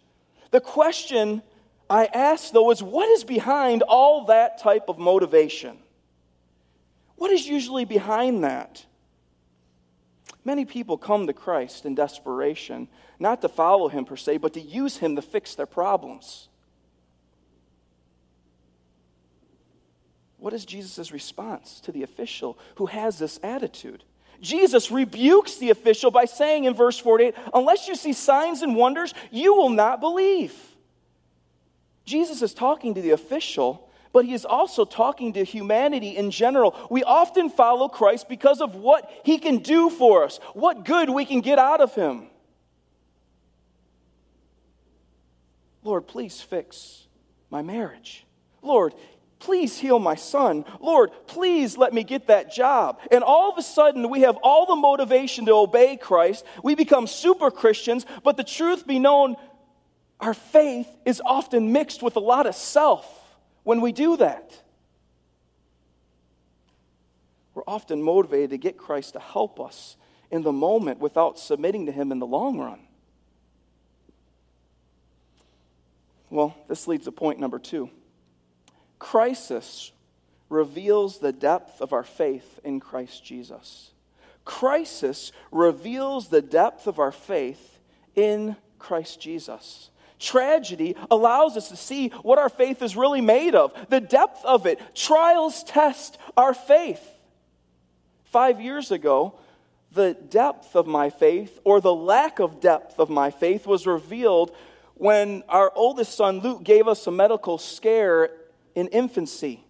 The 0.50 0.60
question 0.60 1.40
I 1.88 2.06
ask, 2.06 2.52
though, 2.52 2.72
is 2.72 2.82
what 2.82 3.08
is 3.10 3.22
behind 3.22 3.82
all 3.82 4.24
that 4.24 4.60
type 4.60 4.88
of 4.88 4.98
motivation? 4.98 5.78
What 7.14 7.30
is 7.30 7.46
usually 7.46 7.84
behind 7.84 8.42
that? 8.42 8.84
Many 10.44 10.64
people 10.64 10.96
come 10.96 11.26
to 11.26 11.32
Christ 11.32 11.84
in 11.84 11.94
desperation, 11.94 12.88
not 13.18 13.42
to 13.42 13.48
follow 13.48 13.88
him 13.88 14.04
per 14.04 14.16
se, 14.16 14.38
but 14.38 14.54
to 14.54 14.60
use 14.60 14.96
him 14.96 15.16
to 15.16 15.22
fix 15.22 15.54
their 15.54 15.66
problems. 15.66 16.48
What 20.38 20.54
is 20.54 20.64
Jesus' 20.64 21.12
response 21.12 21.80
to 21.80 21.92
the 21.92 22.02
official 22.02 22.58
who 22.76 22.86
has 22.86 23.18
this 23.18 23.38
attitude? 23.42 24.04
Jesus 24.40 24.90
rebukes 24.90 25.58
the 25.58 25.68
official 25.68 26.10
by 26.10 26.24
saying 26.24 26.64
in 26.64 26.72
verse 26.72 26.98
48 26.98 27.34
Unless 27.52 27.88
you 27.88 27.94
see 27.94 28.14
signs 28.14 28.62
and 28.62 28.74
wonders, 28.74 29.12
you 29.30 29.54
will 29.54 29.68
not 29.68 30.00
believe. 30.00 30.54
Jesus 32.06 32.40
is 32.40 32.54
talking 32.54 32.94
to 32.94 33.02
the 33.02 33.10
official 33.10 33.89
but 34.12 34.24
he 34.24 34.34
is 34.34 34.44
also 34.44 34.84
talking 34.84 35.34
to 35.34 35.44
humanity 35.44 36.16
in 36.16 36.30
general. 36.30 36.76
We 36.90 37.04
often 37.04 37.48
follow 37.48 37.88
Christ 37.88 38.28
because 38.28 38.60
of 38.60 38.74
what 38.74 39.10
he 39.24 39.38
can 39.38 39.58
do 39.58 39.90
for 39.90 40.24
us, 40.24 40.38
what 40.54 40.84
good 40.84 41.10
we 41.10 41.24
can 41.24 41.40
get 41.40 41.58
out 41.58 41.80
of 41.80 41.94
him. 41.94 42.26
Lord, 45.82 46.06
please 46.06 46.40
fix 46.40 47.06
my 47.50 47.62
marriage. 47.62 48.26
Lord, 48.62 48.94
please 49.38 49.78
heal 49.78 49.98
my 49.98 50.14
son. 50.14 50.64
Lord, 50.80 51.10
please 51.26 51.78
let 51.78 51.94
me 51.94 52.04
get 52.04 52.26
that 52.26 52.52
job. 52.52 53.00
And 53.10 53.24
all 53.24 53.50
of 53.50 53.56
a 53.56 53.62
sudden, 53.62 54.10
we 54.10 54.20
have 54.22 54.36
all 54.42 54.66
the 54.66 54.76
motivation 54.76 55.46
to 55.46 55.52
obey 55.52 55.96
Christ. 55.96 56.44
We 56.62 56.74
become 56.74 57.06
super 57.06 57.50
Christians, 57.50 58.04
but 58.22 58.36
the 58.36 58.44
truth 58.44 58.86
be 58.86 58.98
known, 58.98 59.36
our 60.20 60.34
faith 60.34 60.88
is 61.06 61.22
often 61.24 61.72
mixed 61.72 62.02
with 62.02 62.16
a 62.16 62.20
lot 62.20 62.46
of 62.46 62.54
self 62.54 63.19
when 63.70 63.80
we 63.80 63.92
do 63.92 64.16
that. 64.16 64.60
We're 67.54 67.62
often 67.68 68.02
motivated 68.02 68.50
to 68.50 68.58
get 68.58 68.76
Christ 68.76 69.12
to 69.12 69.20
help 69.20 69.60
us 69.60 69.96
in 70.28 70.42
the 70.42 70.50
moment 70.50 70.98
without 70.98 71.38
submitting 71.38 71.86
to 71.86 71.92
Him 71.92 72.10
in 72.10 72.18
the 72.18 72.26
long 72.26 72.58
run. 72.58 72.80
Well, 76.30 76.56
this 76.66 76.88
leads 76.88 77.04
to 77.04 77.12
point 77.12 77.38
number 77.38 77.60
two. 77.60 77.90
Crisis 78.98 79.92
reveals 80.48 81.20
the 81.20 81.32
depth 81.32 81.80
of 81.80 81.92
our 81.92 82.02
faith 82.02 82.58
in 82.64 82.80
Christ 82.80 83.24
Jesus. 83.24 83.92
Crisis 84.44 85.30
reveals 85.52 86.26
the 86.26 86.42
depth 86.42 86.88
of 86.88 86.98
our 86.98 87.12
faith 87.12 87.78
in 88.16 88.56
Christ 88.80 89.20
Jesus. 89.20 89.90
Tragedy 90.20 90.94
allows 91.10 91.56
us 91.56 91.70
to 91.70 91.76
see 91.76 92.10
what 92.22 92.38
our 92.38 92.50
faith 92.50 92.82
is 92.82 92.94
really 92.94 93.22
made 93.22 93.54
of, 93.54 93.72
the 93.88 94.00
depth 94.00 94.44
of 94.44 94.66
it. 94.66 94.78
Trials 94.94 95.64
test 95.64 96.18
our 96.36 96.54
faith. 96.54 97.02
Five 98.24 98.60
years 98.60 98.92
ago, 98.92 99.34
the 99.92 100.14
depth 100.14 100.76
of 100.76 100.86
my 100.86 101.10
faith, 101.10 101.58
or 101.64 101.80
the 101.80 101.94
lack 101.94 102.38
of 102.38 102.60
depth 102.60 103.00
of 103.00 103.10
my 103.10 103.30
faith, 103.30 103.66
was 103.66 103.86
revealed 103.86 104.54
when 104.94 105.42
our 105.48 105.72
oldest 105.74 106.14
son, 106.14 106.40
Luke, 106.40 106.62
gave 106.62 106.86
us 106.86 107.06
a 107.06 107.10
medical 107.10 107.58
scare 107.58 108.30
in 108.74 108.86
infancy. 108.88 109.64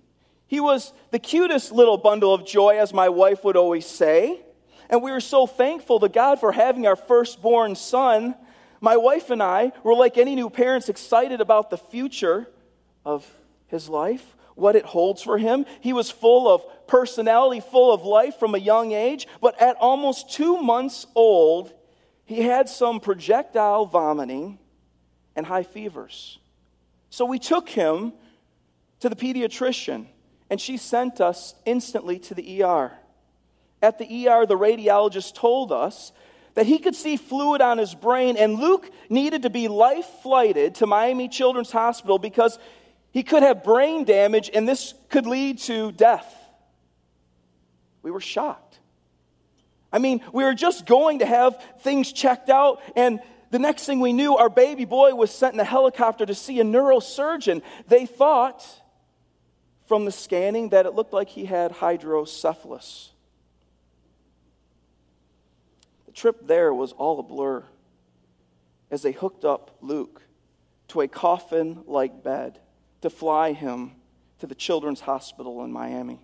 He 0.46 0.58
was 0.58 0.92
the 1.12 1.20
cutest 1.20 1.70
little 1.70 1.96
bundle 1.96 2.34
of 2.34 2.44
joy, 2.44 2.78
as 2.78 2.92
my 2.92 3.08
wife 3.08 3.44
would 3.44 3.56
always 3.56 3.86
say. 3.86 4.40
And 4.90 5.00
we 5.00 5.12
were 5.12 5.20
so 5.20 5.46
thankful 5.46 6.00
to 6.00 6.08
God 6.08 6.40
for 6.40 6.50
having 6.50 6.86
our 6.88 6.96
firstborn 6.96 7.76
son 7.76 8.34
my 8.80 8.96
wife 8.96 9.30
and 9.30 9.42
I 9.42 9.72
were 9.84 9.94
like 9.94 10.16
any 10.18 10.34
new 10.34 10.50
parents 10.50 10.88
excited 10.88 11.40
about 11.40 11.70
the 11.70 11.78
future, 11.78 12.46
of 13.04 13.26
his 13.68 13.88
life, 13.88 14.36
what 14.54 14.76
it 14.76 14.84
holds 14.84 15.22
for 15.22 15.38
him. 15.38 15.64
He 15.80 15.92
was 15.92 16.10
full 16.10 16.52
of 16.52 16.62
personality, 16.86 17.60
full 17.60 17.92
of 17.92 18.02
life 18.02 18.36
from 18.36 18.54
a 18.54 18.58
young 18.58 18.92
age, 18.92 19.26
but 19.40 19.60
at 19.60 19.76
almost 19.76 20.30
two 20.30 20.60
months 20.60 21.06
old, 21.14 21.72
he 22.24 22.42
had 22.42 22.68
some 22.68 23.00
projectile 23.00 23.86
vomiting 23.86 24.58
and 25.34 25.46
high 25.46 25.62
fevers. 25.62 26.38
So 27.08 27.24
we 27.24 27.38
took 27.38 27.68
him 27.68 28.12
to 29.00 29.08
the 29.08 29.16
pediatrician, 29.16 30.06
and 30.48 30.60
she 30.60 30.76
sent 30.76 31.20
us 31.20 31.54
instantly 31.64 32.18
to 32.20 32.34
the 32.34 32.62
ER. 32.62 32.92
At 33.82 33.98
the 33.98 34.28
ER, 34.28 34.46
the 34.46 34.58
radiologist 34.58 35.34
told 35.34 35.72
us 35.72 36.12
that 36.60 36.66
he 36.66 36.78
could 36.78 36.94
see 36.94 37.16
fluid 37.16 37.62
on 37.62 37.78
his 37.78 37.94
brain, 37.94 38.36
and 38.36 38.58
Luke 38.58 38.90
needed 39.08 39.44
to 39.44 39.48
be 39.48 39.66
life 39.66 40.04
flighted 40.22 40.74
to 40.74 40.86
Miami 40.86 41.26
Children's 41.26 41.72
Hospital 41.72 42.18
because 42.18 42.58
he 43.12 43.22
could 43.22 43.42
have 43.42 43.64
brain 43.64 44.04
damage 44.04 44.50
and 44.52 44.68
this 44.68 44.92
could 45.08 45.24
lead 45.24 45.56
to 45.60 45.90
death. 45.90 46.30
We 48.02 48.10
were 48.10 48.20
shocked. 48.20 48.78
I 49.90 50.00
mean, 50.00 50.20
we 50.34 50.44
were 50.44 50.52
just 50.52 50.84
going 50.84 51.20
to 51.20 51.24
have 51.24 51.56
things 51.80 52.12
checked 52.12 52.50
out, 52.50 52.82
and 52.94 53.20
the 53.50 53.58
next 53.58 53.86
thing 53.86 53.98
we 54.00 54.12
knew, 54.12 54.36
our 54.36 54.50
baby 54.50 54.84
boy 54.84 55.14
was 55.14 55.30
sent 55.30 55.54
in 55.54 55.60
a 55.60 55.64
helicopter 55.64 56.26
to 56.26 56.34
see 56.34 56.60
a 56.60 56.62
neurosurgeon. 56.62 57.62
They 57.88 58.04
thought 58.04 58.62
from 59.86 60.04
the 60.04 60.12
scanning 60.12 60.68
that 60.68 60.84
it 60.84 60.92
looked 60.92 61.14
like 61.14 61.30
he 61.30 61.46
had 61.46 61.72
hydrocephalus. 61.72 63.12
The 66.04 66.09
trip 66.20 66.46
there 66.46 66.74
was 66.74 66.92
all 66.92 67.18
a 67.18 67.22
blur 67.22 67.64
as 68.90 69.00
they 69.00 69.12
hooked 69.12 69.42
up 69.42 69.78
Luke 69.80 70.20
to 70.88 71.00
a 71.00 71.08
coffin 71.08 71.82
like 71.86 72.22
bed 72.22 72.60
to 73.00 73.08
fly 73.08 73.52
him 73.52 73.92
to 74.38 74.46
the 74.46 74.54
Children's 74.54 75.00
Hospital 75.00 75.64
in 75.64 75.72
Miami. 75.72 76.20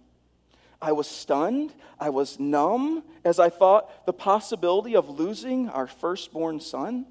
I 0.83 0.93
was 0.93 1.07
stunned. 1.09 1.73
I 1.99 2.11
was 2.11 2.39
numb 2.39 3.05
as 3.25 3.39
I 3.39 3.49
thought 3.49 4.05
the 4.05 4.13
possibility 4.13 4.95
of 4.95 5.09
losing 5.09 5.71
our 5.71 5.87
firstborn 5.87 6.61
son. 6.61 7.07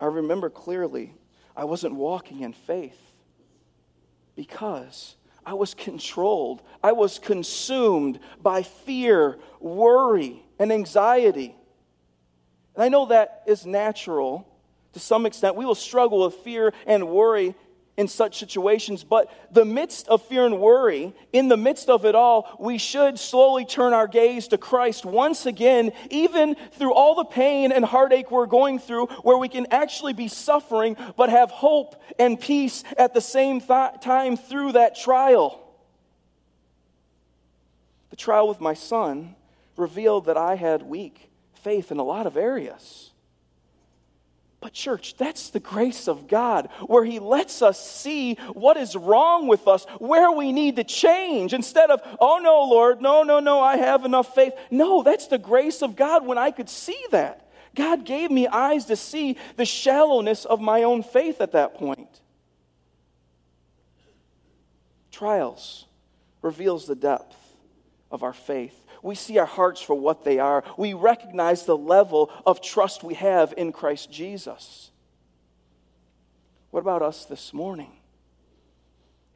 I 0.00 0.06
remember 0.06 0.48
clearly 0.48 1.12
I 1.54 1.64
wasn't 1.64 1.94
walking 1.94 2.40
in 2.40 2.54
faith 2.54 2.98
because 4.34 5.16
I 5.44 5.52
was 5.52 5.74
controlled. 5.74 6.62
I 6.82 6.92
was 6.92 7.18
consumed 7.18 8.18
by 8.40 8.62
fear, 8.62 9.38
worry, 9.60 10.43
and 10.58 10.72
anxiety. 10.72 11.54
And 12.74 12.84
I 12.84 12.88
know 12.88 13.06
that 13.06 13.42
is 13.46 13.66
natural 13.66 14.46
to 14.92 15.00
some 15.00 15.26
extent. 15.26 15.56
We 15.56 15.64
will 15.64 15.74
struggle 15.74 16.24
with 16.24 16.34
fear 16.36 16.72
and 16.86 17.08
worry 17.08 17.54
in 17.96 18.08
such 18.08 18.40
situations, 18.40 19.04
but 19.04 19.30
the 19.52 19.64
midst 19.64 20.08
of 20.08 20.20
fear 20.22 20.46
and 20.46 20.58
worry, 20.58 21.14
in 21.32 21.46
the 21.46 21.56
midst 21.56 21.88
of 21.88 22.04
it 22.04 22.16
all, 22.16 22.56
we 22.58 22.76
should 22.76 23.18
slowly 23.20 23.64
turn 23.64 23.92
our 23.92 24.08
gaze 24.08 24.48
to 24.48 24.58
Christ 24.58 25.04
once 25.04 25.46
again, 25.46 25.92
even 26.10 26.56
through 26.72 26.92
all 26.92 27.14
the 27.14 27.24
pain 27.24 27.70
and 27.70 27.84
heartache 27.84 28.32
we're 28.32 28.46
going 28.46 28.80
through, 28.80 29.06
where 29.22 29.38
we 29.38 29.48
can 29.48 29.68
actually 29.70 30.12
be 30.12 30.26
suffering 30.26 30.96
but 31.16 31.30
have 31.30 31.52
hope 31.52 31.94
and 32.18 32.40
peace 32.40 32.82
at 32.98 33.14
the 33.14 33.20
same 33.20 33.60
th- 33.60 34.00
time 34.00 34.36
through 34.36 34.72
that 34.72 34.96
trial. 34.96 35.60
The 38.10 38.16
trial 38.16 38.48
with 38.48 38.60
my 38.60 38.74
son 38.74 39.36
revealed 39.76 40.26
that 40.26 40.36
I 40.36 40.54
had 40.54 40.82
weak 40.82 41.30
faith 41.54 41.90
in 41.90 41.98
a 41.98 42.04
lot 42.04 42.26
of 42.26 42.36
areas. 42.36 43.10
But, 44.60 44.72
church, 44.72 45.16
that's 45.18 45.50
the 45.50 45.60
grace 45.60 46.08
of 46.08 46.26
God, 46.26 46.70
where 46.86 47.04
He 47.04 47.18
lets 47.18 47.60
us 47.60 47.86
see 47.86 48.36
what 48.54 48.78
is 48.78 48.96
wrong 48.96 49.46
with 49.46 49.68
us, 49.68 49.84
where 49.98 50.32
we 50.32 50.52
need 50.52 50.76
to 50.76 50.84
change, 50.84 51.52
instead 51.52 51.90
of, 51.90 52.00
oh 52.18 52.38
no, 52.38 52.64
Lord, 52.64 53.02
no, 53.02 53.22
no, 53.22 53.40
no, 53.40 53.60
I 53.60 53.76
have 53.76 54.06
enough 54.06 54.34
faith. 54.34 54.54
No, 54.70 55.02
that's 55.02 55.26
the 55.26 55.36
grace 55.36 55.82
of 55.82 55.96
God 55.96 56.26
when 56.26 56.38
I 56.38 56.50
could 56.50 56.70
see 56.70 56.98
that. 57.10 57.46
God 57.74 58.06
gave 58.06 58.30
me 58.30 58.46
eyes 58.46 58.86
to 58.86 58.96
see 58.96 59.36
the 59.56 59.66
shallowness 59.66 60.46
of 60.46 60.60
my 60.60 60.84
own 60.84 61.02
faith 61.02 61.42
at 61.42 61.52
that 61.52 61.74
point. 61.74 62.20
Trials 65.10 65.84
reveals 66.40 66.86
the 66.86 66.94
depth 66.94 67.36
of 68.10 68.22
our 68.22 68.32
faith 68.32 68.83
we 69.04 69.14
see 69.14 69.36
our 69.36 69.46
hearts 69.46 69.82
for 69.82 69.94
what 69.94 70.24
they 70.24 70.38
are. 70.38 70.64
We 70.78 70.94
recognize 70.94 71.66
the 71.66 71.76
level 71.76 72.32
of 72.46 72.62
trust 72.62 73.04
we 73.04 73.14
have 73.14 73.52
in 73.54 73.70
Christ 73.70 74.10
Jesus. 74.10 74.90
What 76.70 76.80
about 76.80 77.02
us 77.02 77.26
this 77.26 77.52
morning? 77.52 77.92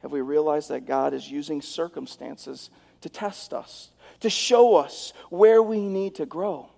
Have 0.01 0.11
we 0.11 0.21
realized 0.21 0.69
that 0.69 0.87
God 0.87 1.13
is 1.13 1.29
using 1.29 1.61
circumstances 1.61 2.71
to 3.01 3.09
test 3.09 3.53
us, 3.53 3.91
to 4.21 4.29
show 4.29 4.75
us 4.75 5.13
where 5.29 5.61
we 5.61 5.87
need 5.87 6.15
to 6.15 6.25
grow? 6.25 6.71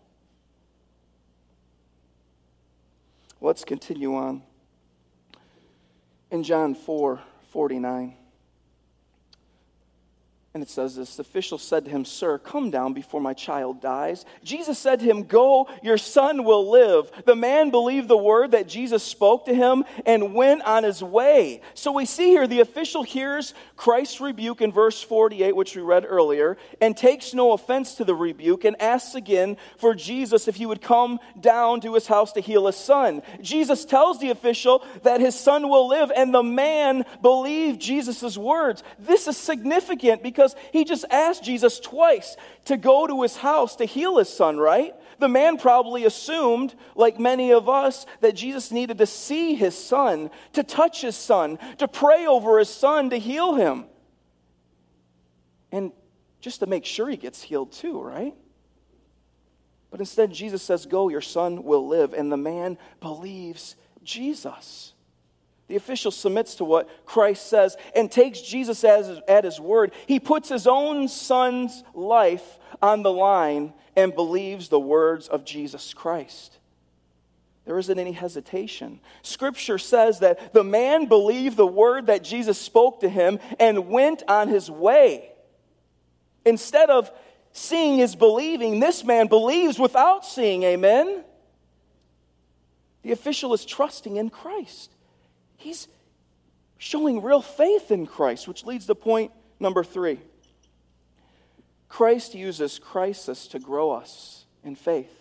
Let's 3.40 3.64
continue 3.64 4.16
on. 4.16 4.44
In 6.30 6.44
John 6.44 6.76
4 6.76 7.22
49. 7.52 8.21
And 10.54 10.62
it 10.62 10.70
says 10.70 10.98
this 10.98 11.16
The 11.16 11.22
official 11.22 11.58
said 11.58 11.86
to 11.86 11.92
him, 11.92 12.04
Sir, 12.04 12.38
come 12.38 12.72
down 12.72 12.92
before 12.92 13.22
my 13.22 13.34
child 13.34 13.82
dies. 13.82 14.26
Jesus 14.44 14.78
said 14.78 15.00
to 15.00 15.06
him, 15.06 15.24
Go, 15.24 15.70
your 15.82 15.98
son 15.98 16.44
will 16.44 16.70
live. 16.70 17.10
The 17.26 17.38
man 17.38 17.70
believed 17.70 18.10
the 18.10 18.18
word 18.18 18.52
that 18.52 18.68
Jesus 18.68 19.02
spoke 19.02 19.46
to 19.46 19.56
him 19.56 19.86
and 20.06 20.34
went 20.34 20.64
on 20.64 20.84
his 20.84 21.02
way. 21.02 21.62
So 21.74 21.94
we 21.94 22.06
see 22.06 22.30
here 22.32 22.48
the 22.48 22.60
official 22.60 23.04
hears 23.04 23.54
Christ's 23.78 24.20
rebuke 24.20 24.62
in 24.62 24.74
verse 24.74 25.02
48, 25.02 25.56
which 25.56 25.74
we 25.74 25.82
read 25.82 26.06
earlier, 26.06 26.58
and 26.82 26.98
takes 26.98 27.34
no 27.34 27.54
offense 27.54 27.96
to 27.96 28.04
the 28.04 28.16
rebuke 28.16 28.66
and 28.66 28.80
asks 28.82 29.16
again 29.16 29.56
for 29.78 29.96
Jesus 29.96 30.50
if 30.50 30.58
he 30.58 30.66
would 30.66 30.82
come 30.82 31.20
down 31.40 31.80
to 31.82 31.94
his 31.94 32.08
house 32.08 32.34
to 32.34 32.42
heal 32.42 32.68
his 32.68 32.76
son. 32.76 33.22
Jesus 33.40 33.86
tells 33.86 34.20
the 34.20 34.32
official 34.32 34.84
that 35.04 35.22
his 35.22 35.40
son 35.40 35.70
will 35.70 35.88
live, 35.88 36.12
and 36.14 36.34
the 36.34 36.44
man 36.44 37.06
believed 37.22 37.80
Jesus' 37.80 38.38
words. 38.38 38.84
This 39.00 39.30
is 39.30 39.38
significant 39.38 40.22
because 40.22 40.41
because 40.42 40.56
he 40.74 40.84
just 40.84 41.06
asked 41.12 41.44
Jesus 41.44 41.80
twice 41.80 42.36
to 42.66 42.76
go 42.76 43.06
to 43.06 43.22
his 43.22 43.38
house 43.38 43.76
to 43.76 43.86
heal 43.86 44.18
his 44.18 44.28
son, 44.28 44.58
right? 44.58 44.96
The 45.20 45.28
man 45.28 45.58
probably 45.58 46.04
assumed, 46.06 46.74
like 46.96 47.20
many 47.20 47.54
of 47.54 47.70
us, 47.70 48.08
that 48.22 48.34
Jesus 48.34 48.72
needed 48.72 48.98
to 48.98 49.06
see 49.06 49.54
his 49.54 49.78
son, 49.78 50.32
to 50.54 50.64
touch 50.64 51.02
his 51.02 51.16
son, 51.16 51.60
to 51.78 51.88
pray 51.88 52.26
over 52.26 52.58
his 52.58 52.70
son, 52.70 53.12
to 53.12 53.18
heal 53.18 53.54
him. 53.54 53.86
And 55.72 55.92
just 56.40 56.62
to 56.62 56.66
make 56.66 56.86
sure 56.86 57.08
he 57.08 57.18
gets 57.18 57.44
healed 57.44 57.72
too, 57.72 58.02
right? 58.02 58.34
But 59.92 60.00
instead, 60.00 60.34
Jesus 60.34 60.64
says, 60.64 60.88
Go, 60.88 61.10
your 61.10 61.22
son 61.22 61.64
will 61.64 61.88
live. 61.88 62.14
And 62.14 62.32
the 62.32 62.38
man 62.38 62.80
believes 63.00 63.76
Jesus. 64.02 64.91
The 65.72 65.78
official 65.78 66.12
submits 66.12 66.56
to 66.56 66.66
what 66.66 67.06
Christ 67.06 67.48
says 67.48 67.78
and 67.96 68.12
takes 68.12 68.42
Jesus 68.42 68.84
as, 68.84 69.22
at 69.26 69.46
his 69.46 69.58
word. 69.58 69.94
He 70.06 70.20
puts 70.20 70.50
his 70.50 70.68
own 70.68 71.08
son's 71.08 71.86
life 71.94 72.60
on 72.82 73.04
the 73.04 73.12
line 73.14 73.72
and 73.96 74.14
believes 74.14 74.68
the 74.68 74.82
words 74.82 75.30
of 75.30 75.46
Jesus 75.46 75.94
Christ. 75.94 76.58
There 77.64 77.80
isn't 77.80 77.98
any 77.98 78.12
hesitation. 78.12 79.00
Scripture 79.22 79.78
says 79.78 80.20
that 80.20 80.52
the 80.52 80.66
man 80.66 81.06
believed 81.06 81.56
the 81.56 81.66
word 81.66 82.08
that 82.08 82.22
Jesus 82.22 82.60
spoke 82.60 83.00
to 83.00 83.08
him 83.08 83.40
and 83.58 83.88
went 83.88 84.24
on 84.28 84.50
his 84.50 84.70
way. 84.70 85.32
Instead 86.44 86.90
of 86.90 87.10
seeing 87.54 88.00
is 88.00 88.14
believing, 88.14 88.82
this 88.82 89.06
man 89.06 89.28
believes 89.28 89.80
without 89.80 90.26
seeing. 90.26 90.64
Amen? 90.64 91.24
The 93.04 93.14
official 93.14 93.54
is 93.54 93.64
trusting 93.64 94.18
in 94.18 94.30
Christ. 94.30 94.92
He's 95.62 95.88
showing 96.78 97.21
real 97.21 97.41
faith 97.41 97.91
in 97.91 98.08
Christ, 98.08 98.47
which 98.47 98.65
leads 98.65 98.88
to 98.88 98.95
point 98.95 99.32
number 99.60 99.84
three. 99.84 100.19
Christ 101.88 102.34
uses 102.34 102.80
crisis 102.80 103.47
to 103.47 103.60
grow 103.60 103.91
us 103.91 104.45
in 104.63 104.76
faith. 104.76 105.12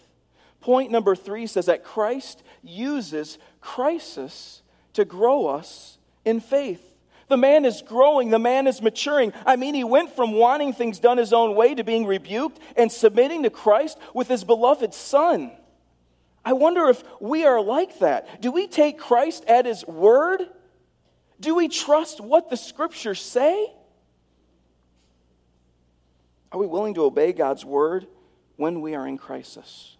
Point 0.60 0.90
number 0.90 1.14
three 1.14 1.46
says 1.46 1.66
that 1.66 1.84
Christ 1.84 2.42
uses 2.62 3.38
crisis 3.60 4.62
to 4.94 5.04
grow 5.04 5.46
us 5.46 5.98
in 6.24 6.40
faith. 6.40 6.82
The 7.28 7.36
man 7.36 7.64
is 7.64 7.82
growing, 7.82 8.30
the 8.30 8.38
man 8.38 8.66
is 8.66 8.82
maturing. 8.82 9.32
I 9.46 9.56
mean, 9.56 9.74
he 9.74 9.84
went 9.84 10.16
from 10.16 10.32
wanting 10.32 10.72
things 10.72 10.98
done 10.98 11.18
his 11.18 11.32
own 11.32 11.54
way 11.54 11.74
to 11.74 11.84
being 11.84 12.06
rebuked 12.06 12.58
and 12.76 12.90
submitting 12.90 13.42
to 13.44 13.50
Christ 13.50 13.98
with 14.14 14.28
his 14.28 14.44
beloved 14.44 14.94
Son. 14.94 15.52
I 16.50 16.52
wonder 16.52 16.88
if 16.88 17.04
we 17.20 17.44
are 17.44 17.60
like 17.60 18.00
that. 18.00 18.42
Do 18.42 18.50
we 18.50 18.66
take 18.66 18.98
Christ 18.98 19.44
at 19.44 19.66
his 19.66 19.86
word? 19.86 20.42
Do 21.38 21.54
we 21.54 21.68
trust 21.68 22.20
what 22.20 22.50
the 22.50 22.56
scriptures 22.56 23.22
say? 23.22 23.72
Are 26.50 26.58
we 26.58 26.66
willing 26.66 26.94
to 26.94 27.04
obey 27.04 27.32
God's 27.32 27.64
word 27.64 28.08
when 28.56 28.80
we 28.80 28.96
are 28.96 29.06
in 29.06 29.16
crisis? 29.16 29.96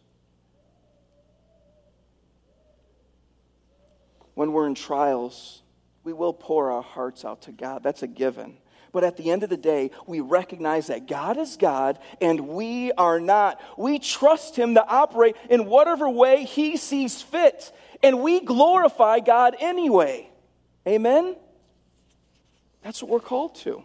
When 4.35 4.53
we're 4.53 4.67
in 4.67 4.75
trials, 4.75 5.63
we 6.03 6.13
will 6.13 6.33
pour 6.33 6.73
our 6.73 6.83
hearts 6.83 7.25
out 7.25 7.43
to 7.43 7.53
God. 7.53 7.85
That's 7.85 8.03
a 8.03 8.09
given. 8.09 8.57
But 8.93 9.05
at 9.05 9.17
the 9.17 9.31
end 9.31 9.43
of 9.43 9.51
the 9.51 9.57
day, 9.57 9.91
we 10.07 10.21
recognize 10.21 10.89
that 10.89 11.07
God 11.07 11.37
is 11.37 11.57
God 11.57 11.99
and 12.21 12.49
we 12.49 12.93
are 12.93 13.21
not. 13.21 13.61
We 13.77 13.99
trust 13.99 14.57
Him 14.57 14.75
to 14.75 14.87
operate 14.87 15.37
in 15.49 15.67
whatever 15.67 16.09
way 16.09 16.45
He 16.45 16.77
sees 16.77 17.23
fit, 17.23 17.73
and 18.03 18.21
we 18.21 18.41
glorify 18.41 19.21
God 19.21 19.57
anyway. 19.61 20.29
Amen? 20.87 21.37
That's 22.83 23.03
what 23.03 23.11
we're 23.11 23.21
called 23.21 23.55
to. 23.57 23.85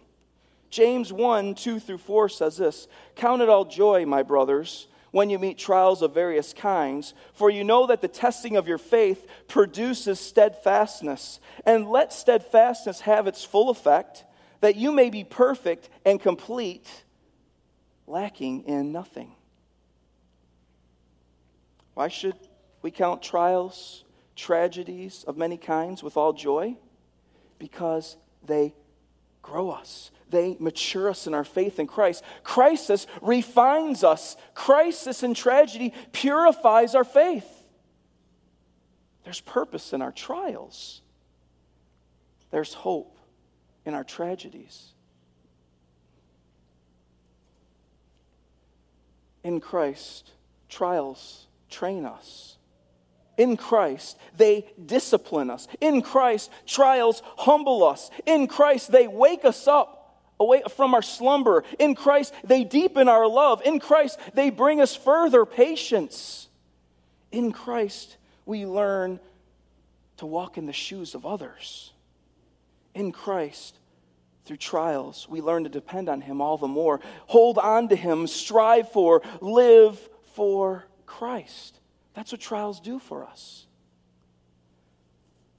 James 0.70 1.12
1 1.12 1.54
2 1.54 1.78
through 1.78 1.98
4 1.98 2.28
says 2.28 2.56
this 2.56 2.88
Count 3.14 3.42
it 3.42 3.48
all 3.48 3.64
joy, 3.64 4.04
my 4.04 4.22
brothers, 4.22 4.88
when 5.10 5.30
you 5.30 5.38
meet 5.38 5.58
trials 5.58 6.02
of 6.02 6.12
various 6.12 6.52
kinds, 6.52 7.14
for 7.32 7.48
you 7.48 7.64
know 7.64 7.86
that 7.86 8.02
the 8.02 8.08
testing 8.08 8.56
of 8.56 8.68
your 8.68 8.78
faith 8.78 9.26
produces 9.48 10.20
steadfastness. 10.20 11.40
And 11.64 11.88
let 11.88 12.12
steadfastness 12.12 13.00
have 13.00 13.26
its 13.26 13.44
full 13.44 13.70
effect, 13.70 14.24
that 14.66 14.74
you 14.74 14.90
may 14.90 15.10
be 15.10 15.22
perfect 15.22 15.88
and 16.04 16.20
complete, 16.20 16.88
lacking 18.08 18.64
in 18.64 18.90
nothing. 18.90 19.30
Why 21.94 22.08
should 22.08 22.34
we 22.82 22.90
count 22.90 23.22
trials, 23.22 24.02
tragedies 24.34 25.22
of 25.22 25.36
many 25.36 25.56
kinds 25.56 26.02
with 26.02 26.16
all 26.16 26.32
joy? 26.32 26.76
Because 27.60 28.16
they 28.44 28.74
grow 29.40 29.70
us. 29.70 30.10
They 30.30 30.56
mature 30.58 31.10
us 31.10 31.28
in 31.28 31.34
our 31.34 31.44
faith 31.44 31.78
in 31.78 31.86
Christ. 31.86 32.24
Crisis 32.42 33.06
refines 33.22 34.02
us. 34.02 34.36
Crisis 34.54 35.22
and 35.22 35.36
tragedy 35.36 35.94
purifies 36.10 36.96
our 36.96 37.04
faith. 37.04 37.48
There's 39.22 39.40
purpose 39.40 39.92
in 39.92 40.02
our 40.02 40.10
trials. 40.10 41.02
There's 42.50 42.74
hope 42.74 43.16
in 43.86 43.94
our 43.94 44.04
tragedies. 44.04 44.92
In 49.42 49.60
Christ, 49.60 50.32
trials 50.68 51.46
train 51.70 52.04
us. 52.04 52.56
In 53.38 53.56
Christ, 53.56 54.18
they 54.36 54.66
discipline 54.84 55.50
us. 55.50 55.68
In 55.80 56.02
Christ, 56.02 56.50
trials 56.66 57.22
humble 57.36 57.84
us. 57.84 58.10
In 58.26 58.48
Christ, 58.48 58.90
they 58.90 59.06
wake 59.06 59.44
us 59.44 59.68
up 59.68 60.20
away 60.40 60.62
from 60.74 60.94
our 60.94 61.02
slumber. 61.02 61.62
In 61.78 61.94
Christ, 61.94 62.34
they 62.44 62.64
deepen 62.64 63.08
our 63.08 63.28
love. 63.28 63.62
In 63.64 63.78
Christ, 63.78 64.18
they 64.34 64.50
bring 64.50 64.80
us 64.80 64.96
further 64.96 65.46
patience. 65.46 66.48
In 67.30 67.52
Christ, 67.52 68.16
we 68.46 68.66
learn 68.66 69.20
to 70.16 70.26
walk 70.26 70.58
in 70.58 70.66
the 70.66 70.72
shoes 70.72 71.14
of 71.14 71.24
others. 71.24 71.92
In 72.96 73.12
Christ, 73.12 73.78
through 74.46 74.56
trials, 74.56 75.28
we 75.28 75.42
learn 75.42 75.64
to 75.64 75.68
depend 75.68 76.08
on 76.08 76.22
Him 76.22 76.40
all 76.40 76.56
the 76.56 76.66
more. 76.66 77.00
Hold 77.26 77.58
on 77.58 77.88
to 77.88 77.96
Him, 77.96 78.26
strive 78.26 78.90
for, 78.90 79.20
live 79.42 79.98
for 80.32 80.86
Christ. 81.04 81.78
That's 82.14 82.32
what 82.32 82.40
trials 82.40 82.80
do 82.80 82.98
for 82.98 83.22
us. 83.22 83.66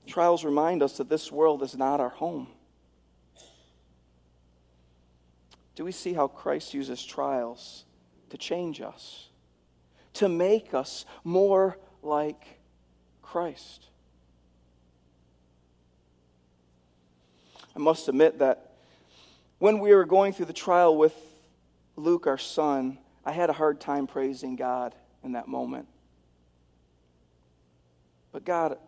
Trials 0.07 0.43
remind 0.43 0.81
us 0.81 0.97
that 0.97 1.09
this 1.09 1.31
world 1.31 1.61
is 1.61 1.77
not 1.77 1.99
our 1.99 2.09
home. 2.09 2.47
Do 5.75 5.85
we 5.85 5.91
see 5.91 6.13
how 6.13 6.27
Christ 6.27 6.73
uses 6.73 7.05
trials 7.05 7.85
to 8.31 8.37
change 8.37 8.81
us, 8.81 9.27
to 10.13 10.27
make 10.27 10.73
us 10.73 11.05
more 11.23 11.77
like 12.01 12.61
Christ? 13.21 13.89
I 17.77 17.79
must 17.79 18.09
admit 18.09 18.39
that 18.39 18.71
when 19.59 19.77
we 19.77 19.93
were 19.93 20.05
going 20.05 20.33
through 20.33 20.47
the 20.47 20.53
trial 20.53 20.97
with 20.97 21.13
Luke, 21.95 22.25
our 22.25 22.39
son, 22.39 22.97
I 23.23 23.31
had 23.31 23.51
a 23.51 23.53
hard 23.53 23.79
time 23.79 24.07
praising 24.07 24.55
God 24.55 24.95
in 25.23 25.33
that 25.33 25.47
moment. 25.47 25.87
But 28.31 28.45
God, 28.45 28.79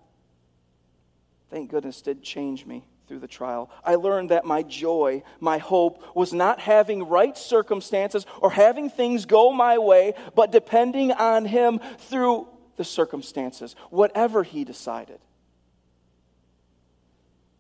thank 1.52 1.70
goodness, 1.70 2.02
did 2.02 2.24
change 2.24 2.66
me 2.66 2.84
through 3.08 3.20
the 3.20 3.28
trial. 3.28 3.70
I 3.86 3.94
learned 3.94 4.32
that 4.32 4.44
my 4.44 4.64
joy, 4.64 5.22
my 5.40 5.60
hope, 5.60 6.16
was 6.16 6.34
not 6.34 6.60
having 6.60 7.04
right 7.04 7.38
circumstances 7.38 8.26
or 8.42 8.50
having 8.50 8.90
things 8.90 9.28
go 9.28 9.52
my 9.54 9.78
way, 9.78 10.16
but 10.34 10.52
depending 10.52 11.12
on 11.12 11.46
Him 11.46 11.80
through 12.00 12.48
the 12.76 12.84
circumstances, 12.84 13.76
whatever 13.92 14.42
He 14.42 14.64
decided. 14.64 15.20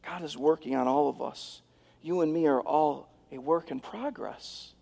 God 0.09 0.23
is 0.23 0.35
working 0.35 0.75
on 0.75 0.87
all 0.87 1.07
of 1.07 1.21
us. 1.21 1.61
You 2.01 2.21
and 2.21 2.33
me 2.33 2.47
are 2.47 2.61
all 2.61 3.09
a 3.31 3.37
work 3.37 3.69
in 3.69 3.79
progress. 3.79 4.73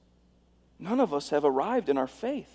None 0.80 1.02
of 1.02 1.14
us 1.14 1.32
have 1.32 1.44
arrived 1.44 1.90
in 1.90 1.98
our 1.98 2.08
faith. 2.08 2.50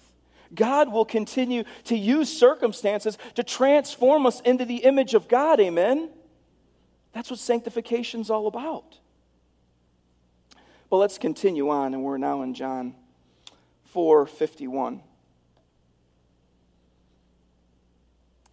God 0.55 0.91
will 0.91 1.05
continue 1.05 1.65
to 1.85 1.97
use 1.97 2.35
circumstances 2.35 3.19
to 3.35 3.43
transform 3.43 4.27
us 4.27 4.41
into 4.41 4.65
the 4.65 4.77
image 4.77 5.13
of 5.13 5.29
God. 5.29 5.61
Amen? 5.61 6.11
That's 7.13 7.31
what 7.31 7.39
sanctification's 7.39 8.31
all 8.31 8.47
about. 8.47 8.99
Well, 10.89 11.01
let's 11.01 11.19
continue 11.19 11.69
on, 11.69 11.95
and 11.95 12.03
we're 12.03 12.19
now 12.19 12.43
in 12.43 12.55
John 12.55 12.95
4 13.87 14.27
51. 14.27 15.03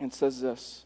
And 0.01 0.13
says 0.13 0.41
this 0.41 0.85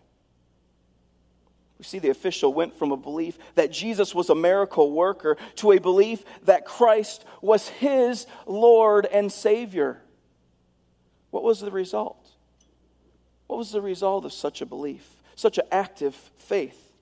We 1.81 1.85
see 1.85 1.97
the 1.97 2.11
official 2.11 2.53
went 2.53 2.77
from 2.77 2.91
a 2.91 2.95
belief 2.95 3.39
that 3.55 3.71
Jesus 3.71 4.13
was 4.13 4.29
a 4.29 4.35
miracle 4.35 4.91
worker 4.91 5.35
to 5.55 5.71
a 5.71 5.79
belief 5.79 6.23
that 6.43 6.63
Christ 6.63 7.25
was 7.41 7.69
his 7.69 8.27
Lord 8.45 9.07
and 9.07 9.31
Savior. 9.31 9.99
What 11.31 11.41
was 11.41 11.59
the 11.59 11.71
result? 11.71 12.23
What 13.47 13.57
was 13.57 13.71
the 13.71 13.81
result 13.81 14.25
of 14.25 14.31
such 14.31 14.61
a 14.61 14.65
belief, 14.67 15.23
such 15.33 15.57
an 15.57 15.65
active 15.71 16.13
faith? 16.37 16.93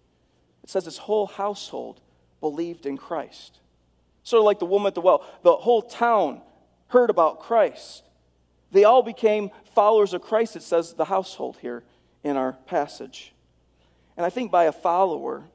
It 0.63 0.69
says 0.69 0.85
his 0.85 0.99
whole 0.99 1.27
household 1.27 1.99
believed 2.39 2.85
in 2.85 2.95
Christ. 2.95 3.59
Sort 4.23 4.39
of 4.39 4.45
like 4.45 4.59
the 4.59 4.65
woman 4.65 4.87
at 4.87 4.95
the 4.95 5.01
well, 5.01 5.25
the 5.43 5.57
whole 5.57 5.81
town 5.81 6.39
heard 6.87 7.09
about 7.09 7.41
Christ. 7.41 8.03
They 8.71 8.85
all 8.85 9.03
became 9.03 9.51
followers 9.75 10.13
of 10.13 10.21
Christ, 10.21 10.55
it 10.55 10.63
says 10.63 10.93
the 10.93 11.03
household 11.03 11.57
here 11.61 11.83
in 12.23 12.37
our 12.37 12.53
passage. 12.53 13.33
And 14.19 14.25
I 14.25 14.29
think 14.29 14.51
by 14.51 14.65
a 14.65 14.73
follower, 14.73 15.45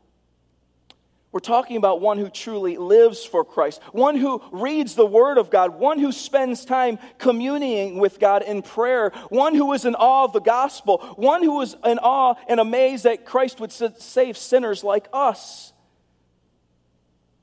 we're 1.33 1.41
talking 1.41 1.77
about 1.77 2.01
one 2.01 2.17
who 2.17 2.31
truly 2.31 2.79
lives 2.79 3.23
for 3.23 3.45
Christ, 3.45 3.83
one 3.93 4.17
who 4.17 4.43
reads 4.53 4.95
the 4.95 5.05
Word 5.05 5.37
of 5.37 5.51
God, 5.51 5.79
one 5.79 5.99
who 5.99 6.13
spends 6.13 6.65
time 6.65 6.99
communing 7.19 7.99
with 7.99 8.19
God 8.19 8.41
in 8.41 8.63
prayer, 8.63 9.11
one 9.29 9.55
who 9.55 9.71
is 9.75 9.85
in 9.85 9.95
awe 9.95 10.25
of 10.25 10.33
the 10.33 10.41
gospel, 10.41 10.97
one 11.17 11.43
who 11.43 11.61
is 11.61 11.77
in 11.85 11.99
awe 11.99 12.37
and 12.49 12.59
amazed 12.59 13.05
that 13.05 13.27
Christ 13.27 13.61
would 13.61 13.71
save 13.71 14.39
sinners 14.39 14.83
like 14.83 15.09
us. 15.13 15.75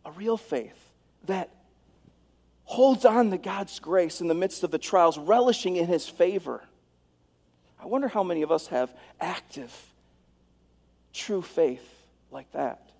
A 0.03 0.11
real 0.13 0.37
faith 0.37 0.89
that 1.27 1.51
holds 2.63 3.05
on 3.05 3.29
to 3.29 3.37
God's 3.37 3.79
grace 3.79 4.21
in 4.21 4.27
the 4.27 4.33
midst 4.33 4.63
of 4.63 4.71
the 4.71 4.79
trials, 4.79 5.19
relishing 5.19 5.75
in 5.75 5.85
His 5.85 6.09
favor. 6.09 6.63
I 7.79 7.85
wonder 7.85 8.07
how 8.07 8.23
many 8.23 8.41
of 8.41 8.51
us 8.51 8.65
have 8.69 8.91
active 9.19 9.90
true 11.13 11.41
faith 11.41 11.87
like 12.31 12.51
that. 12.53 12.91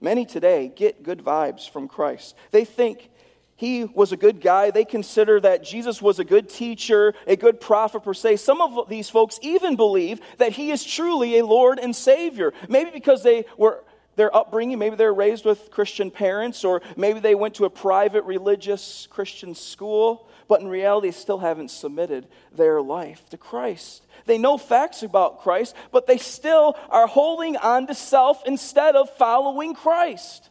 Many 0.00 0.26
today 0.26 0.72
get 0.74 1.02
good 1.02 1.24
vibes 1.24 1.68
from 1.68 1.88
Christ. 1.88 2.36
They 2.50 2.64
think 2.64 3.10
he 3.56 3.84
was 3.84 4.12
a 4.12 4.16
good 4.16 4.42
guy. 4.42 4.70
They 4.70 4.84
consider 4.84 5.40
that 5.40 5.64
Jesus 5.64 6.02
was 6.02 6.18
a 6.18 6.24
good 6.24 6.50
teacher, 6.50 7.14
a 7.26 7.36
good 7.36 7.60
prophet 7.60 8.04
per 8.04 8.12
se. 8.12 8.36
Some 8.36 8.60
of 8.60 8.88
these 8.88 9.08
folks 9.08 9.38
even 9.40 9.76
believe 9.76 10.20
that 10.36 10.52
he 10.52 10.70
is 10.70 10.84
truly 10.84 11.38
a 11.38 11.46
Lord 11.46 11.78
and 11.78 11.96
Savior. 11.96 12.52
Maybe 12.68 12.90
because 12.90 13.22
they 13.22 13.46
were 13.56 13.82
their 14.16 14.34
upbringing, 14.34 14.78
maybe 14.78 14.96
they're 14.96 15.12
raised 15.12 15.44
with 15.44 15.70
Christian 15.70 16.10
parents, 16.10 16.64
or 16.64 16.80
maybe 16.96 17.20
they 17.20 17.34
went 17.34 17.54
to 17.56 17.66
a 17.66 17.70
private 17.70 18.24
religious 18.24 19.06
Christian 19.10 19.54
school, 19.54 20.26
but 20.48 20.60
in 20.60 20.68
reality 20.68 21.10
still 21.10 21.38
haven't 21.38 21.70
submitted 21.70 22.26
their 22.52 22.80
life 22.80 23.28
to 23.30 23.36
Christ. 23.36 24.06
They 24.26 24.38
know 24.38 24.58
facts 24.58 25.02
about 25.02 25.42
Christ, 25.42 25.74
but 25.92 26.06
they 26.06 26.18
still 26.18 26.76
are 26.90 27.06
holding 27.06 27.56
on 27.56 27.86
to 27.86 27.94
self 27.94 28.42
instead 28.46 28.96
of 28.96 29.10
following 29.16 29.74
Christ. 29.74 30.50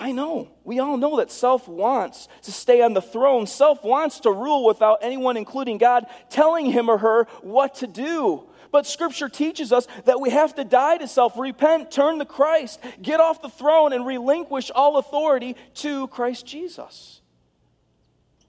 I 0.00 0.12
know. 0.12 0.48
We 0.62 0.78
all 0.78 0.96
know 0.96 1.16
that 1.16 1.32
self 1.32 1.66
wants 1.66 2.28
to 2.42 2.52
stay 2.52 2.82
on 2.82 2.94
the 2.94 3.02
throne. 3.02 3.48
Self 3.48 3.82
wants 3.82 4.20
to 4.20 4.30
rule 4.30 4.64
without 4.64 4.98
anyone, 5.02 5.36
including 5.36 5.78
God, 5.78 6.06
telling 6.30 6.66
him 6.66 6.88
or 6.88 6.98
her 6.98 7.24
what 7.42 7.76
to 7.76 7.88
do. 7.88 8.47
But 8.70 8.86
Scripture 8.86 9.28
teaches 9.28 9.72
us 9.72 9.86
that 10.04 10.20
we 10.20 10.30
have 10.30 10.54
to 10.56 10.64
die 10.64 10.98
to 10.98 11.08
self, 11.08 11.38
repent, 11.38 11.90
turn 11.90 12.18
to 12.18 12.24
Christ, 12.24 12.80
get 13.00 13.20
off 13.20 13.42
the 13.42 13.48
throne, 13.48 13.92
and 13.92 14.06
relinquish 14.06 14.70
all 14.74 14.98
authority 14.98 15.56
to 15.76 16.08
Christ 16.08 16.46
Jesus. 16.46 17.20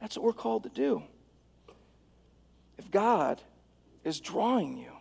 That's 0.02 0.18
what 0.18 0.26
we're 0.26 0.34
called 0.34 0.64
to 0.64 0.70
do. 0.70 1.04
If 2.78 2.90
God 2.90 3.42
is 4.04 4.20
drawing 4.20 4.78
you 4.78 4.92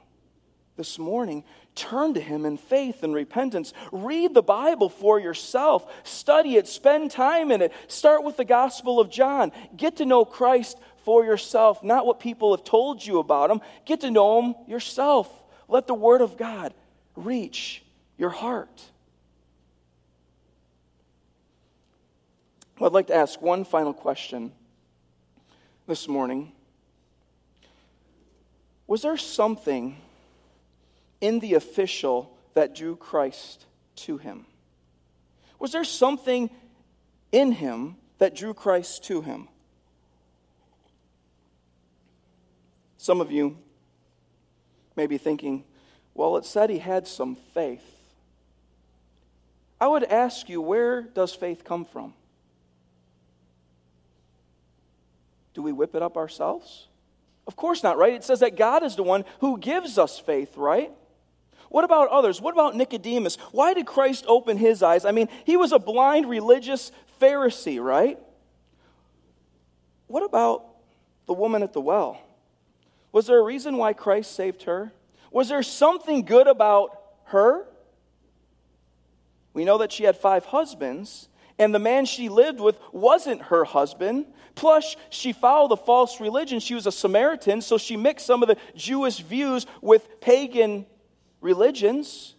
this 0.76 0.98
morning, 0.98 1.44
turn 1.74 2.14
to 2.14 2.20
Him 2.20 2.44
in 2.44 2.56
faith 2.56 3.02
and 3.02 3.14
repentance. 3.14 3.72
Read 3.92 4.34
the 4.34 4.42
Bible 4.42 4.88
for 4.88 5.20
yourself, 5.20 5.90
study 6.04 6.56
it, 6.56 6.66
spend 6.66 7.10
time 7.10 7.52
in 7.52 7.62
it. 7.62 7.72
Start 7.86 8.24
with 8.24 8.36
the 8.36 8.44
Gospel 8.44 8.98
of 9.00 9.10
John. 9.10 9.52
Get 9.76 9.96
to 9.96 10.06
know 10.06 10.24
Christ 10.24 10.78
for 11.08 11.24
yourself, 11.24 11.82
not 11.82 12.04
what 12.04 12.20
people 12.20 12.54
have 12.54 12.64
told 12.64 13.02
you 13.02 13.18
about 13.18 13.50
Him. 13.50 13.62
Get 13.86 14.02
to 14.02 14.10
know 14.10 14.42
Him 14.42 14.54
yourself. 14.66 15.26
Let 15.66 15.86
the 15.86 15.94
Word 15.94 16.20
of 16.20 16.36
God 16.36 16.74
reach 17.16 17.82
your 18.18 18.28
heart. 18.28 18.82
I'd 22.78 22.92
like 22.92 23.06
to 23.06 23.14
ask 23.14 23.40
one 23.40 23.64
final 23.64 23.94
question 23.94 24.52
this 25.86 26.06
morning. 26.08 26.52
Was 28.86 29.00
there 29.00 29.16
something 29.16 29.96
in 31.22 31.38
the 31.38 31.54
official 31.54 32.36
that 32.52 32.74
drew 32.74 32.96
Christ 32.96 33.64
to 33.96 34.18
him? 34.18 34.44
Was 35.58 35.72
there 35.72 35.84
something 35.84 36.50
in 37.32 37.52
him 37.52 37.96
that 38.18 38.36
drew 38.36 38.52
Christ 38.52 39.04
to 39.04 39.22
him? 39.22 39.48
Some 42.98 43.20
of 43.20 43.30
you 43.30 43.56
may 44.96 45.06
be 45.06 45.16
thinking, 45.16 45.64
well, 46.14 46.36
it 46.36 46.44
said 46.44 46.68
he 46.68 46.78
had 46.78 47.06
some 47.06 47.36
faith. 47.54 47.84
I 49.80 49.86
would 49.86 50.02
ask 50.04 50.48
you, 50.48 50.60
where 50.60 51.02
does 51.02 51.32
faith 51.32 51.64
come 51.64 51.84
from? 51.84 52.12
Do 55.54 55.62
we 55.62 55.72
whip 55.72 55.94
it 55.94 56.02
up 56.02 56.16
ourselves? 56.16 56.88
Of 57.46 57.54
course 57.54 57.84
not, 57.84 57.96
right? 57.96 58.14
It 58.14 58.24
says 58.24 58.40
that 58.40 58.56
God 58.56 58.82
is 58.82 58.96
the 58.96 59.04
one 59.04 59.24
who 59.40 59.58
gives 59.58 59.96
us 59.96 60.18
faith, 60.18 60.56
right? 60.56 60.90
What 61.68 61.84
about 61.84 62.08
others? 62.08 62.40
What 62.40 62.52
about 62.52 62.74
Nicodemus? 62.74 63.36
Why 63.52 63.74
did 63.74 63.86
Christ 63.86 64.24
open 64.26 64.56
his 64.56 64.82
eyes? 64.82 65.04
I 65.04 65.12
mean, 65.12 65.28
he 65.44 65.56
was 65.56 65.70
a 65.70 65.78
blind 65.78 66.28
religious 66.28 66.90
Pharisee, 67.20 67.82
right? 67.82 68.18
What 70.08 70.24
about 70.24 70.64
the 71.26 71.34
woman 71.34 71.62
at 71.62 71.72
the 71.72 71.80
well? 71.80 72.20
Was 73.12 73.26
there 73.26 73.38
a 73.38 73.42
reason 73.42 73.76
why 73.76 73.92
Christ 73.92 74.34
saved 74.34 74.64
her? 74.64 74.92
Was 75.30 75.48
there 75.48 75.62
something 75.62 76.24
good 76.24 76.46
about 76.46 77.00
her? 77.26 77.66
We 79.54 79.64
know 79.64 79.78
that 79.78 79.92
she 79.92 80.04
had 80.04 80.16
five 80.16 80.44
husbands, 80.46 81.28
and 81.58 81.74
the 81.74 81.78
man 81.78 82.04
she 82.04 82.28
lived 82.28 82.60
with 82.60 82.78
wasn't 82.92 83.42
her 83.42 83.64
husband. 83.64 84.26
Plus, 84.54 84.96
she 85.10 85.32
followed 85.32 85.68
the 85.68 85.76
false 85.76 86.20
religion. 86.20 86.60
She 86.60 86.74
was 86.74 86.86
a 86.86 86.92
Samaritan, 86.92 87.60
so 87.60 87.78
she 87.78 87.96
mixed 87.96 88.26
some 88.26 88.42
of 88.42 88.48
the 88.48 88.56
Jewish 88.74 89.18
views 89.18 89.66
with 89.80 90.20
pagan 90.20 90.86
religions. 91.40 92.34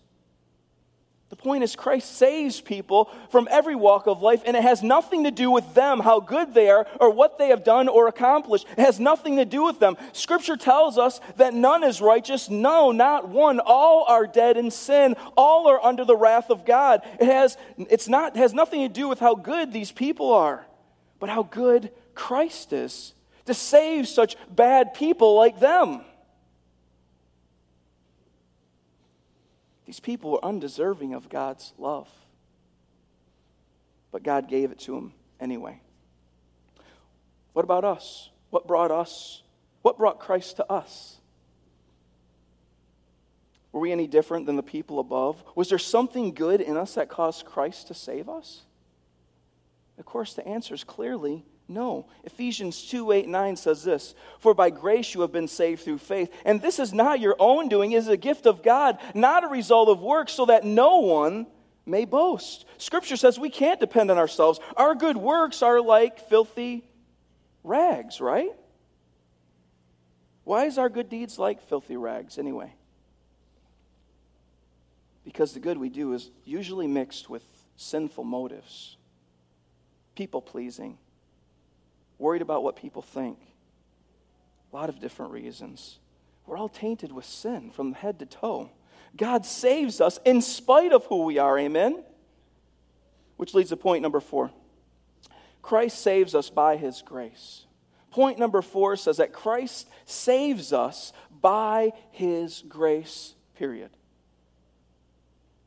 The 1.29 1.35
point 1.35 1.63
is, 1.63 1.75
Christ 1.75 2.17
saves 2.17 2.59
people 2.59 3.11
from 3.29 3.47
every 3.51 3.75
walk 3.75 4.07
of 4.07 4.23
life, 4.23 4.41
and 4.45 4.57
it 4.57 4.63
has 4.63 4.81
nothing 4.81 5.25
to 5.25 5.31
do 5.31 5.51
with 5.51 5.75
them, 5.75 5.99
how 5.99 6.19
good 6.19 6.55
they 6.55 6.71
are, 6.71 6.87
or 6.99 7.11
what 7.11 7.37
they 7.37 7.49
have 7.49 7.63
done 7.63 7.87
or 7.87 8.07
accomplished. 8.07 8.65
It 8.71 8.81
has 8.81 8.99
nothing 8.99 9.35
to 9.35 9.45
do 9.45 9.63
with 9.63 9.79
them. 9.79 9.95
Scripture 10.11 10.57
tells 10.57 10.97
us 10.97 11.21
that 11.37 11.53
none 11.53 11.83
is 11.83 12.01
righteous, 12.01 12.49
no, 12.49 12.91
not 12.91 13.29
one. 13.29 13.59
All 13.59 14.05
are 14.07 14.25
dead 14.25 14.57
in 14.57 14.71
sin, 14.71 15.15
all 15.37 15.67
are 15.67 15.83
under 15.83 16.03
the 16.03 16.15
wrath 16.17 16.49
of 16.49 16.65
God. 16.65 17.01
It 17.19 17.27
has, 17.27 17.57
it's 17.77 18.07
not, 18.07 18.35
has 18.35 18.55
nothing 18.55 18.81
to 18.81 18.93
do 18.93 19.07
with 19.07 19.19
how 19.19 19.35
good 19.35 19.71
these 19.71 19.91
people 19.91 20.33
are, 20.33 20.65
but 21.19 21.29
how 21.29 21.43
good 21.43 21.91
Christ 22.15 22.73
is 22.73 23.13
to 23.45 23.53
save 23.53 24.07
such 24.07 24.35
bad 24.49 24.95
people 24.95 25.35
like 25.35 25.59
them. 25.59 26.01
These 29.89 29.99
people 29.99 30.29
were 30.29 30.45
undeserving 30.45 31.15
of 31.15 31.29
God's 31.29 31.73
love. 31.79 32.07
But 34.11 34.21
God 34.21 34.47
gave 34.47 34.71
it 34.71 34.77
to 34.81 34.93
them 34.93 35.13
anyway. 35.39 35.81
What 37.53 37.65
about 37.65 37.83
us? 37.83 38.29
What 38.51 38.67
brought 38.67 38.91
us? 38.91 39.41
What 39.81 39.97
brought 39.97 40.19
Christ 40.19 40.57
to 40.57 40.71
us? 40.71 41.17
Were 43.71 43.79
we 43.79 43.91
any 43.91 44.05
different 44.05 44.45
than 44.45 44.57
the 44.57 44.61
people 44.61 44.99
above? 44.99 45.43
Was 45.55 45.69
there 45.69 45.79
something 45.79 46.35
good 46.35 46.61
in 46.61 46.77
us 46.77 46.93
that 46.93 47.09
caused 47.09 47.45
Christ 47.45 47.87
to 47.87 47.95
save 47.95 48.29
us? 48.29 48.61
Of 49.97 50.05
course, 50.05 50.35
the 50.35 50.47
answer 50.47 50.75
is 50.75 50.83
clearly 50.83 51.43
no. 51.69 52.07
Ephesians 52.23 52.81
2 52.87 53.11
8 53.11 53.27
9 53.29 53.55
says 53.55 53.83
this 53.83 54.15
For 54.39 54.55
by 54.55 54.71
grace 54.71 55.13
you 55.13 55.21
have 55.21 55.31
been 55.31 55.47
saved 55.47 55.83
through 55.83 55.99
faith. 55.99 56.33
And 56.43 56.61
this 56.61 56.79
is 56.79 56.93
not 56.93 57.19
your 57.19 57.35
own 57.37 57.69
doing, 57.69 57.91
it 57.91 57.97
is 57.97 58.07
a 58.07 58.17
gift 58.17 58.47
of 58.47 58.63
God, 58.63 58.97
not 59.13 59.43
a 59.43 59.47
result 59.47 59.87
of 59.87 60.01
works, 60.01 60.33
so 60.33 60.47
that 60.47 60.65
no 60.65 60.97
one 60.97 61.45
may 61.85 62.05
boast. 62.05 62.65
Scripture 62.79 63.15
says 63.15 63.39
we 63.39 63.51
can't 63.51 63.79
depend 63.79 64.09
on 64.09 64.17
ourselves. 64.17 64.59
Our 64.75 64.95
good 64.95 65.15
works 65.15 65.61
are 65.61 65.79
like 65.79 66.27
filthy 66.27 66.83
rags, 67.63 68.19
right? 68.19 68.51
Why 70.43 70.65
is 70.65 70.79
our 70.79 70.89
good 70.89 71.07
deeds 71.07 71.37
like 71.37 71.61
filthy 71.69 71.97
rags 71.97 72.39
anyway? 72.39 72.73
Because 75.23 75.53
the 75.53 75.59
good 75.59 75.77
we 75.77 75.89
do 75.89 76.13
is 76.13 76.31
usually 76.45 76.87
mixed 76.87 77.29
with 77.29 77.43
sinful 77.75 78.23
motives, 78.23 78.97
people 80.15 80.41
pleasing 80.41 80.97
worried 82.19 82.41
about 82.41 82.63
what 82.63 82.75
people 82.75 83.01
think. 83.01 83.39
A 84.71 84.75
lot 84.75 84.89
of 84.89 84.99
different 84.99 85.31
reasons. 85.31 85.97
We're 86.45 86.57
all 86.57 86.69
tainted 86.69 87.11
with 87.11 87.25
sin 87.25 87.71
from 87.71 87.93
head 87.93 88.19
to 88.19 88.25
toe. 88.25 88.69
God 89.17 89.45
saves 89.45 89.99
us 90.01 90.19
in 90.25 90.41
spite 90.41 90.91
of 90.91 91.05
who 91.05 91.23
we 91.23 91.37
are, 91.39 91.57
amen? 91.57 92.03
Which 93.37 93.53
leads 93.53 93.69
to 93.69 93.77
point 93.77 94.03
number 94.03 94.19
four 94.19 94.51
Christ 95.61 96.01
saves 96.01 96.35
us 96.35 96.49
by 96.49 96.77
his 96.77 97.01
grace. 97.01 97.65
Point 98.11 98.39
number 98.39 98.61
four 98.61 98.95
says 98.95 99.17
that 99.17 99.33
Christ 99.33 99.87
saves 100.05 100.73
us 100.73 101.13
by 101.41 101.91
his 102.11 102.63
grace, 102.67 103.35
period. 103.55 103.91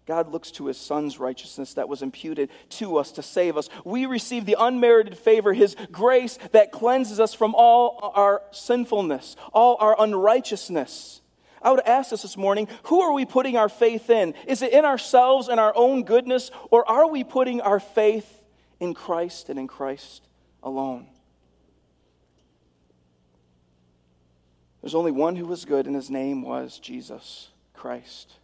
God 0.04 0.32
looks 0.32 0.50
to 0.52 0.66
his 0.66 0.78
son's 0.78 1.20
righteousness 1.20 1.74
that 1.74 1.88
was 1.88 2.02
imputed 2.02 2.50
to 2.70 2.96
us 2.96 3.12
to 3.12 3.22
save 3.22 3.56
us. 3.56 3.68
We 3.84 4.06
receive 4.06 4.46
the 4.46 4.56
unmerited 4.58 5.16
favor, 5.16 5.52
his 5.52 5.76
grace 5.92 6.38
that 6.50 6.72
cleanses 6.72 7.20
us 7.20 7.34
from 7.34 7.54
all 7.54 8.12
our 8.14 8.42
sinfulness, 8.50 9.36
all 9.52 9.76
our 9.78 9.94
unrighteousness. 10.00 11.20
I 11.62 11.70
would 11.70 11.86
ask 11.86 12.12
us 12.12 12.22
this 12.22 12.36
morning 12.36 12.66
who 12.84 13.00
are 13.02 13.12
we 13.12 13.24
putting 13.24 13.56
our 13.56 13.68
faith 13.68 14.10
in? 14.10 14.34
Is 14.48 14.62
it 14.62 14.72
in 14.72 14.84
ourselves 14.84 15.48
and 15.48 15.60
our 15.60 15.72
own 15.76 16.02
goodness, 16.02 16.50
or 16.72 16.88
are 16.88 17.08
we 17.08 17.22
putting 17.22 17.60
our 17.60 17.78
faith 17.78 18.42
in 18.80 18.94
Christ 18.94 19.48
and 19.50 19.58
in 19.58 19.68
Christ 19.68 20.26
alone? 20.64 21.06
There's 24.80 24.96
only 24.96 25.12
one 25.12 25.36
who 25.36 25.46
was 25.46 25.64
good, 25.64 25.86
and 25.86 25.94
his 25.94 26.10
name 26.10 26.42
was 26.42 26.80
Jesus 26.80 27.50
Christ 27.72 28.38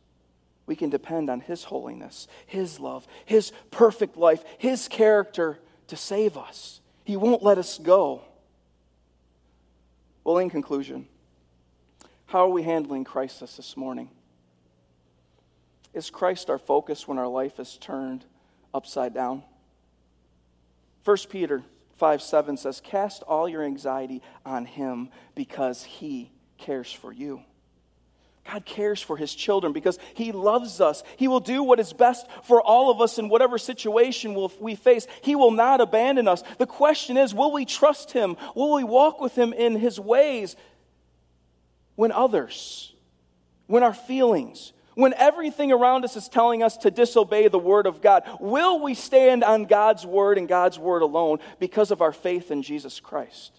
we 0.68 0.76
can 0.76 0.90
depend 0.90 1.30
on 1.30 1.40
His 1.40 1.64
holiness, 1.64 2.28
His 2.46 2.78
love, 2.78 3.08
His 3.24 3.52
perfect 3.70 4.16
life, 4.16 4.44
His 4.58 4.86
character 4.86 5.58
to 5.88 5.96
save 5.96 6.36
us. 6.36 6.80
He 7.04 7.16
won't 7.16 7.42
let 7.42 7.58
us 7.58 7.78
go. 7.78 8.22
Well, 10.22 10.38
in 10.38 10.50
conclusion, 10.50 11.08
how 12.26 12.40
are 12.40 12.50
we 12.50 12.62
handling 12.62 13.04
crisis 13.04 13.56
this 13.56 13.76
morning? 13.76 14.10
Is 15.94 16.10
Christ 16.10 16.50
our 16.50 16.58
focus 16.58 17.08
when 17.08 17.18
our 17.18 17.26
life 17.26 17.58
is 17.58 17.78
turned 17.78 18.26
upside 18.74 19.14
down? 19.14 19.42
1 21.04 21.16
Peter 21.30 21.62
5 21.96 22.20
7 22.20 22.58
says, 22.58 22.82
Cast 22.82 23.22
all 23.22 23.48
your 23.48 23.64
anxiety 23.64 24.22
on 24.44 24.66
him 24.66 25.08
because 25.34 25.82
he 25.82 26.30
cares 26.58 26.92
for 26.92 27.10
you. 27.10 27.42
God 28.50 28.64
cares 28.64 29.02
for 29.02 29.16
his 29.16 29.34
children 29.34 29.74
because 29.74 29.98
he 30.14 30.32
loves 30.32 30.80
us. 30.80 31.02
He 31.18 31.28
will 31.28 31.40
do 31.40 31.62
what 31.62 31.78
is 31.78 31.92
best 31.92 32.26
for 32.44 32.62
all 32.62 32.90
of 32.90 33.00
us 33.00 33.18
in 33.18 33.28
whatever 33.28 33.58
situation 33.58 34.48
we 34.58 34.74
face. 34.74 35.06
He 35.22 35.36
will 35.36 35.50
not 35.50 35.82
abandon 35.82 36.26
us. 36.26 36.42
The 36.56 36.66
question 36.66 37.18
is 37.18 37.34
will 37.34 37.52
we 37.52 37.66
trust 37.66 38.12
him? 38.12 38.36
Will 38.54 38.72
we 38.74 38.84
walk 38.84 39.20
with 39.20 39.36
him 39.36 39.52
in 39.52 39.76
his 39.76 40.00
ways 40.00 40.56
when 41.94 42.10
others, 42.10 42.94
when 43.66 43.82
our 43.82 43.92
feelings, 43.92 44.72
when 44.94 45.12
everything 45.14 45.70
around 45.70 46.04
us 46.04 46.16
is 46.16 46.28
telling 46.28 46.62
us 46.62 46.78
to 46.78 46.90
disobey 46.90 47.48
the 47.48 47.58
Word 47.58 47.86
of 47.86 48.00
God, 48.00 48.22
will 48.40 48.80
we 48.80 48.94
stand 48.94 49.44
on 49.44 49.66
God's 49.66 50.06
Word 50.06 50.38
and 50.38 50.48
God's 50.48 50.78
Word 50.78 51.02
alone 51.02 51.38
because 51.58 51.90
of 51.90 52.00
our 52.00 52.12
faith 52.12 52.50
in 52.50 52.62
Jesus 52.62 52.98
Christ? 52.98 53.57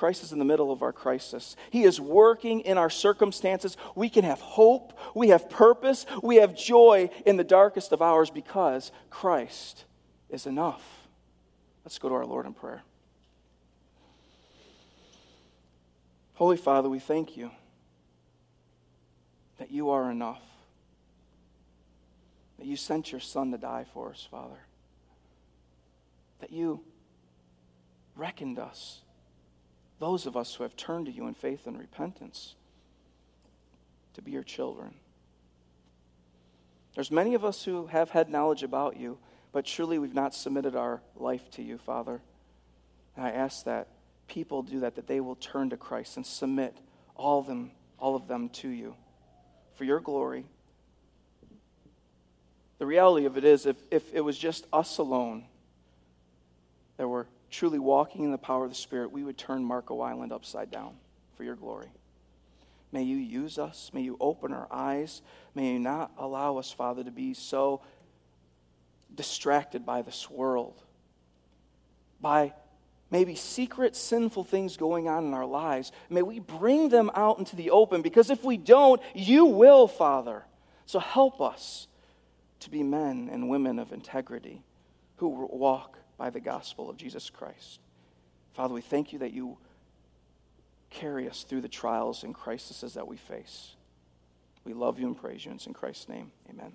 Christ 0.00 0.22
is 0.22 0.32
in 0.32 0.38
the 0.38 0.46
middle 0.46 0.72
of 0.72 0.80
our 0.80 0.94
crisis. 0.94 1.56
He 1.68 1.82
is 1.82 2.00
working 2.00 2.60
in 2.60 2.78
our 2.78 2.88
circumstances. 2.88 3.76
We 3.94 4.08
can 4.08 4.24
have 4.24 4.40
hope, 4.40 4.98
we 5.14 5.28
have 5.28 5.50
purpose, 5.50 6.06
we 6.22 6.36
have 6.36 6.56
joy 6.56 7.10
in 7.26 7.36
the 7.36 7.44
darkest 7.44 7.92
of 7.92 8.00
hours 8.00 8.30
because 8.30 8.92
Christ 9.10 9.84
is 10.30 10.46
enough. 10.46 10.82
Let's 11.84 11.98
go 11.98 12.08
to 12.08 12.14
our 12.14 12.24
Lord 12.24 12.46
in 12.46 12.54
prayer. 12.54 12.82
Holy 16.32 16.56
Father, 16.56 16.88
we 16.88 16.98
thank 16.98 17.36
you 17.36 17.50
that 19.58 19.70
you 19.70 19.90
are 19.90 20.10
enough, 20.10 20.40
that 22.58 22.66
you 22.66 22.76
sent 22.76 23.12
your 23.12 23.20
Son 23.20 23.50
to 23.50 23.58
die 23.58 23.84
for 23.92 24.08
us, 24.08 24.26
Father, 24.30 24.60
that 26.40 26.50
you 26.50 26.80
reckoned 28.16 28.58
us, 28.58 29.02
those 30.00 30.26
of 30.26 30.36
us 30.36 30.54
who 30.54 30.64
have 30.64 30.74
turned 30.74 31.06
to 31.06 31.12
you 31.12 31.28
in 31.28 31.34
faith 31.34 31.66
and 31.66 31.78
repentance, 31.78 32.56
to 34.14 34.22
be 34.22 34.32
your 34.32 34.42
children. 34.42 34.94
There's 36.94 37.12
many 37.12 37.34
of 37.34 37.44
us 37.44 37.62
who 37.62 37.86
have 37.86 38.10
had 38.10 38.28
knowledge 38.28 38.64
about 38.64 38.96
you, 38.96 39.18
but 39.52 39.64
truly 39.64 39.98
we've 39.98 40.14
not 40.14 40.34
submitted 40.34 40.74
our 40.74 41.00
life 41.14 41.48
to 41.52 41.62
you, 41.62 41.78
Father. 41.78 42.20
And 43.16 43.24
I 43.24 43.30
ask 43.30 43.64
that 43.66 43.88
people 44.26 44.62
do 44.62 44.80
that, 44.80 44.96
that 44.96 45.06
they 45.06 45.20
will 45.20 45.36
turn 45.36 45.70
to 45.70 45.76
Christ 45.76 46.16
and 46.16 46.26
submit 46.26 46.76
all 47.14 47.38
of 47.38 47.46
them, 47.46 47.70
all 47.98 48.16
of 48.16 48.26
them 48.26 48.48
to 48.48 48.68
you 48.68 48.96
for 49.74 49.84
your 49.84 50.00
glory. 50.00 50.46
The 52.78 52.86
reality 52.86 53.26
of 53.26 53.36
it 53.36 53.44
is, 53.44 53.66
if, 53.66 53.76
if 53.90 54.12
it 54.14 54.22
was 54.22 54.38
just 54.38 54.66
us 54.72 54.98
alone 54.98 55.44
that 56.96 57.06
were 57.06 57.26
truly 57.50 57.78
walking 57.78 58.24
in 58.24 58.30
the 58.30 58.38
power 58.38 58.64
of 58.64 58.70
the 58.70 58.76
Spirit, 58.76 59.12
we 59.12 59.24
would 59.24 59.38
turn 59.38 59.64
Marco 59.64 60.00
Island 60.00 60.32
upside 60.32 60.70
down 60.70 60.94
for 61.36 61.44
your 61.44 61.56
glory. 61.56 61.90
May 62.92 63.02
you 63.02 63.16
use 63.16 63.58
us. 63.58 63.90
May 63.92 64.02
you 64.02 64.16
open 64.20 64.52
our 64.52 64.66
eyes. 64.70 65.22
May 65.54 65.72
you 65.72 65.78
not 65.78 66.10
allow 66.18 66.56
us, 66.56 66.72
Father, 66.72 67.04
to 67.04 67.10
be 67.10 67.34
so 67.34 67.82
distracted 69.14 69.84
by 69.84 70.02
this 70.02 70.30
world, 70.30 70.82
by 72.20 72.52
maybe 73.10 73.34
secret 73.34 73.96
sinful 73.96 74.44
things 74.44 74.76
going 74.76 75.08
on 75.08 75.24
in 75.24 75.34
our 75.34 75.46
lives, 75.46 75.92
may 76.08 76.22
we 76.22 76.38
bring 76.38 76.88
them 76.88 77.10
out 77.14 77.38
into 77.38 77.56
the 77.56 77.70
open 77.70 78.02
because 78.02 78.30
if 78.30 78.44
we 78.44 78.56
don't, 78.56 79.00
you 79.14 79.46
will, 79.46 79.88
Father. 79.88 80.44
So 80.86 80.98
help 80.98 81.40
us 81.40 81.88
to 82.60 82.70
be 82.70 82.82
men 82.82 83.28
and 83.32 83.48
women 83.48 83.78
of 83.78 83.92
integrity 83.92 84.62
who 85.16 85.28
walk 85.28 85.98
by 86.20 86.28
the 86.28 86.38
gospel 86.38 86.90
of 86.90 86.98
Jesus 86.98 87.30
Christ. 87.30 87.80
Father, 88.52 88.74
we 88.74 88.82
thank 88.82 89.14
you 89.14 89.20
that 89.20 89.32
you 89.32 89.56
carry 90.90 91.26
us 91.26 91.44
through 91.44 91.62
the 91.62 91.68
trials 91.68 92.24
and 92.24 92.34
crises 92.34 92.92
that 92.92 93.08
we 93.08 93.16
face. 93.16 93.74
We 94.62 94.74
love 94.74 95.00
you 95.00 95.06
and 95.06 95.16
praise 95.16 95.46
you. 95.46 95.50
And 95.50 95.58
it's 95.58 95.66
in 95.66 95.72
Christ's 95.72 96.10
name. 96.10 96.30
Amen. 96.50 96.72